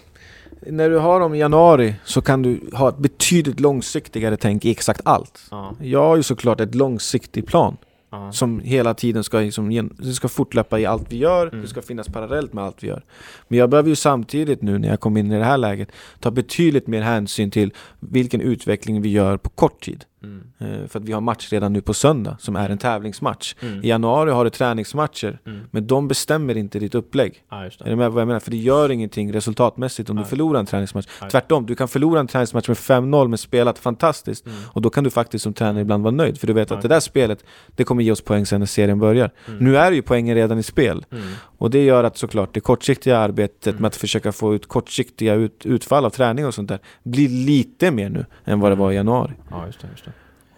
[0.66, 4.70] när du har dem i januari så kan du ha ett betydligt långsiktigare tänk i
[4.70, 5.40] exakt allt.
[5.50, 7.76] Ja, Jag har ju såklart ett långsiktig plan
[8.10, 8.32] ja.
[8.32, 11.62] som hela tiden ska, liksom, det ska fortlöpa i allt vi gör, Mm.
[11.62, 13.02] det ska finnas parallellt med allt vi gör.
[13.48, 15.88] Men jag behöver ju samtidigt nu när jag kom in i det här läget
[16.20, 20.04] ta betydligt mer hänsyn till vilken utveckling vi gör på kort tid.
[20.22, 20.42] Mm.
[20.58, 23.54] Eh, För att vi har match redan nu på söndag som är en tävlingsmatch.
[23.60, 23.84] Mm.
[23.84, 25.60] I januari har du träningsmatcher, Mm.
[25.70, 27.42] men de bestämmer inte ditt upplägg.
[27.64, 28.40] Just Är du med vad jag menar?
[28.40, 30.24] För det gör ingenting resultatmässigt om Nej.
[30.24, 31.06] du förlorar en träningsmatch.
[31.20, 31.30] Nej.
[31.30, 34.46] Tvärtom, du kan förlora en träningsmatch med 5-0 men spelat fantastiskt.
[34.46, 34.58] Mm.
[34.66, 36.40] Och då kan du faktiskt som tränare ibland vara nöjd.
[36.40, 37.44] För du vet att det där spelet,
[37.76, 39.30] det kommer ge oss poäng sen när serien börjar.
[39.48, 39.64] Mm.
[39.64, 41.04] Nu är ju poängen redan i spel.
[41.10, 41.24] Mm.
[41.58, 43.82] Och det gör att såklart det kortsiktiga arbetet Mm.
[43.82, 47.90] med att försöka få ut kortsiktiga ut, utfall av träning och sånt där blir lite
[47.90, 49.32] mer nu än vad det var i januari.
[49.50, 49.88] Ja, just det.
[49.92, 50.07] Just det.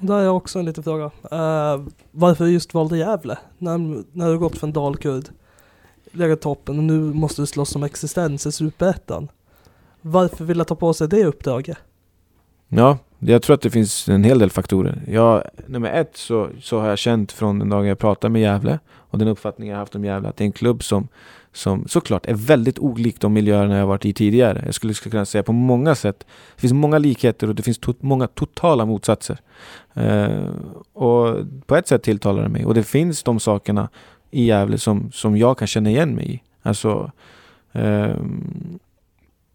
[0.01, 1.05] Där är också en liten fråga.
[1.05, 3.39] Uh, varför just valde Gävle?
[3.59, 3.79] När,
[4.13, 5.25] när du gått från Dalkurd,
[6.11, 9.29] legat toppen och nu måste du slåss om existens i Superettan.
[10.01, 11.79] Varför vill jag ta på sig det uppdraget?
[12.69, 15.03] Ja, jag tror att det finns en hel del faktorer.
[15.09, 18.79] Jag, nummer ett så, så har jag känt från den dagen jag pratade med Gävle
[18.91, 21.09] och den uppfattningen jag haft om Gävle att det är en klubb som,
[21.53, 24.63] som såklart är väldigt olikt de miljöerna jag varit i tidigare.
[24.65, 26.27] Jag skulle kunna säga på många sätt.
[26.55, 29.39] Det finns många likheter och det finns to många totala motsatser.
[29.95, 30.45] Eh,
[30.93, 31.37] och
[31.67, 32.65] på ett sätt tilltalar det mig.
[32.65, 33.89] Och det finns de sakerna
[34.31, 36.43] i Gävle som, som jag kan känna igen mig i.
[36.63, 37.11] Alltså,
[37.73, 38.17] eh,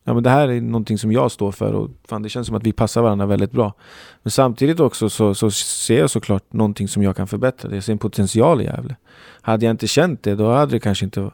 [0.04, 2.56] ja, men det här är någonting som jag står för och fan, det känns som
[2.56, 3.74] att vi passar varandra väldigt bra.
[4.24, 7.76] Men samtidigt också så, så ser jag såklart någonting som jag kan förbättra.
[7.76, 8.96] Jag ser en potential i Gävle.
[9.42, 11.32] Hade jag inte känt det, då hade det kanske inte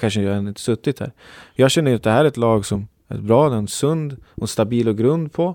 [0.00, 1.12] kanske jag inte suttit här.
[1.54, 4.88] Jag känner att det här är ett lag som är bra, en sund och stabil
[4.88, 5.54] och grund på.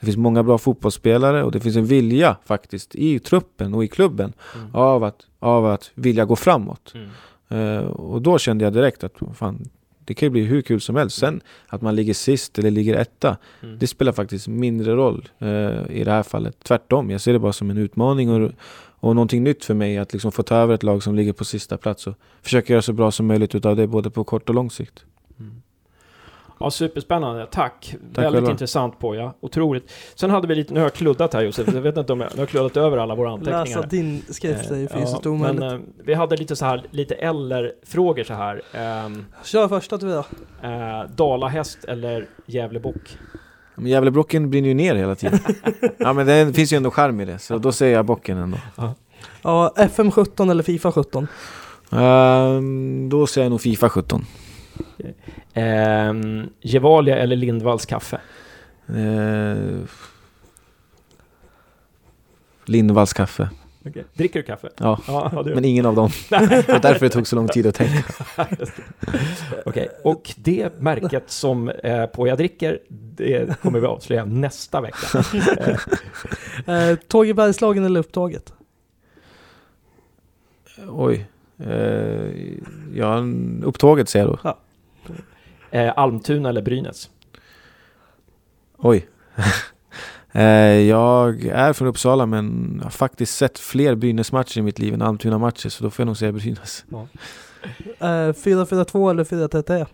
[0.00, 3.88] Det finns många bra fotbollsspelare och det finns en vilja faktiskt i truppen och i
[3.88, 4.74] klubben mm.
[4.74, 6.94] av, att, av att vilja gå framåt.
[6.94, 7.08] Mm.
[7.52, 9.68] Uh, och då kände jag direkt att fan,
[10.04, 11.18] det kan ju bli hur kul som helst.
[11.18, 13.78] Sen att man ligger sist eller ligger etta, mm.
[13.78, 16.56] det spelar faktiskt mindre roll uh, i det här fallet.
[16.64, 18.50] Tvärtom, jag ser det bara som en utmaning och,
[19.02, 21.44] och någonting nytt för mig att liksom få ta över ett lag som ligger på
[21.44, 24.54] sista plats och försöka göra så bra som möjligt utav det både på kort och
[24.54, 25.04] lång sikt.
[25.40, 25.62] Mm.
[26.60, 27.46] Ja, superspännande.
[27.50, 27.96] Tack.
[28.14, 28.50] Tack Väldigt själva.
[28.50, 29.34] intressant på ja.
[29.40, 29.92] Otroligt.
[30.14, 32.30] Sen hade vi lite, nu har jag kluddat här Josef, jag vet inte om jag,
[32.34, 33.64] nu har kluddat över alla våra anteckningar.
[33.64, 35.60] Läsa din skrift är ju eh, fysiskt ja, omöjligt.
[35.60, 38.62] Men eh, vi hade lite så här, lite eller-frågor så här.
[38.72, 39.10] Eh,
[39.44, 40.24] Kör första du då.
[40.68, 43.18] Eh, Dalahäst eller Gävlebock?
[43.74, 45.38] Men Gävlebrocken brinner ju ner hela tiden.
[45.98, 48.58] ja men det finns ju ändå charm i det, så då säger jag bocken ändå.
[49.42, 51.26] Ja, FM 17 eller Fifa 17?
[51.90, 54.26] Um, ehm, då säger jag nog Fifa 17.
[55.54, 58.20] Um, Gevalia eller Lindvalls kaffe?
[58.90, 59.80] Uh,
[62.64, 63.50] Lindvalls kaffe.
[63.84, 64.02] Okay.
[64.14, 64.68] Dricker du kaffe?
[64.76, 66.10] Ja, ja men ingen av dem.
[66.30, 68.04] det var därför det tog så lång tid att tänka.
[68.36, 68.56] Okej,
[69.64, 69.88] okay.
[70.02, 75.24] och det märket som eh, på jag dricker, det kommer vi avslöja nästa vecka.
[76.72, 78.52] eh, Tåg i Bergslagen eller Upptåget?
[80.88, 81.26] Oj.
[81.58, 82.30] Eh,
[82.94, 83.24] ja,
[83.62, 84.38] Upptåget säger jag då.
[84.44, 84.58] Ja.
[85.70, 87.10] Eh, Almtuna eller Brynäs?
[88.76, 89.08] Oj.
[90.32, 90.44] Eh,
[90.88, 95.68] jag är från Uppsala men har faktiskt sett fler Brynäs-matcher i mitt liv än Almtuna-matcher
[95.68, 96.84] så då får jag nog säga Brynäs.
[96.88, 97.06] Ja.
[98.00, 99.86] 4-4-2 eh, eller 4-3-3?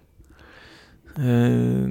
[1.19, 1.89] Uh,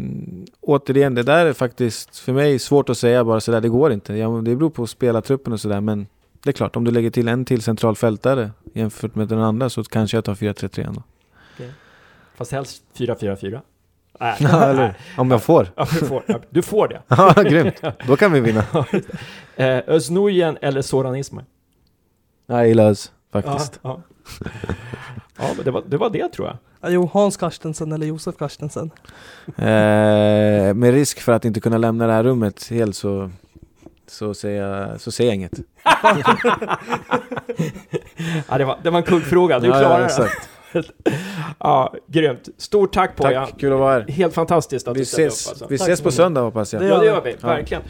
[0.61, 4.13] återigen, det där är faktiskt för mig svårt att säga bara sådär, det går inte.
[4.13, 6.07] Det beror på spelartruppen och sådär men
[6.43, 9.83] det är klart, om du lägger till en till centralfältare jämfört med den andra så
[9.83, 11.03] kanske jag tar 4-3-3 ändå.
[11.55, 11.69] Okay.
[12.35, 13.61] Fast helst 4-4-4?
[14.19, 14.37] Nej.
[14.39, 15.67] Ja, eller Om jag får.
[15.75, 17.01] Ja, du får, ja, du får det.
[17.07, 17.81] ja, grymt.
[18.07, 18.63] Då kan vi vinna.
[19.55, 21.45] eh, Öznujen eller Soran Ismail?
[22.45, 23.79] Jag gillar Öz, faktiskt.
[23.81, 24.49] Ja, ja.
[25.37, 26.57] ja men det var, det var det tror jag.
[26.81, 28.91] Ja, jo, Hans Carstensen eller Josef Carstensen?
[29.45, 33.31] Eh, med risk för att inte kunna lämna det här rummet helt så,
[34.07, 35.59] så, säger, jag, så säger jag inget.
[38.47, 40.29] ja, det, var, det var en kuggfråga, du ja, klarar ja, det.
[41.59, 42.49] ja, grymt.
[42.57, 44.05] Stort tack på Tack, kul att vara här.
[44.07, 45.67] Helt fantastiskt att vi du ställde ses, upp alltså.
[45.69, 46.83] Vi ses på söndag hoppas jag.
[46.83, 47.35] Ja, det gör vi.
[47.41, 47.83] Verkligen.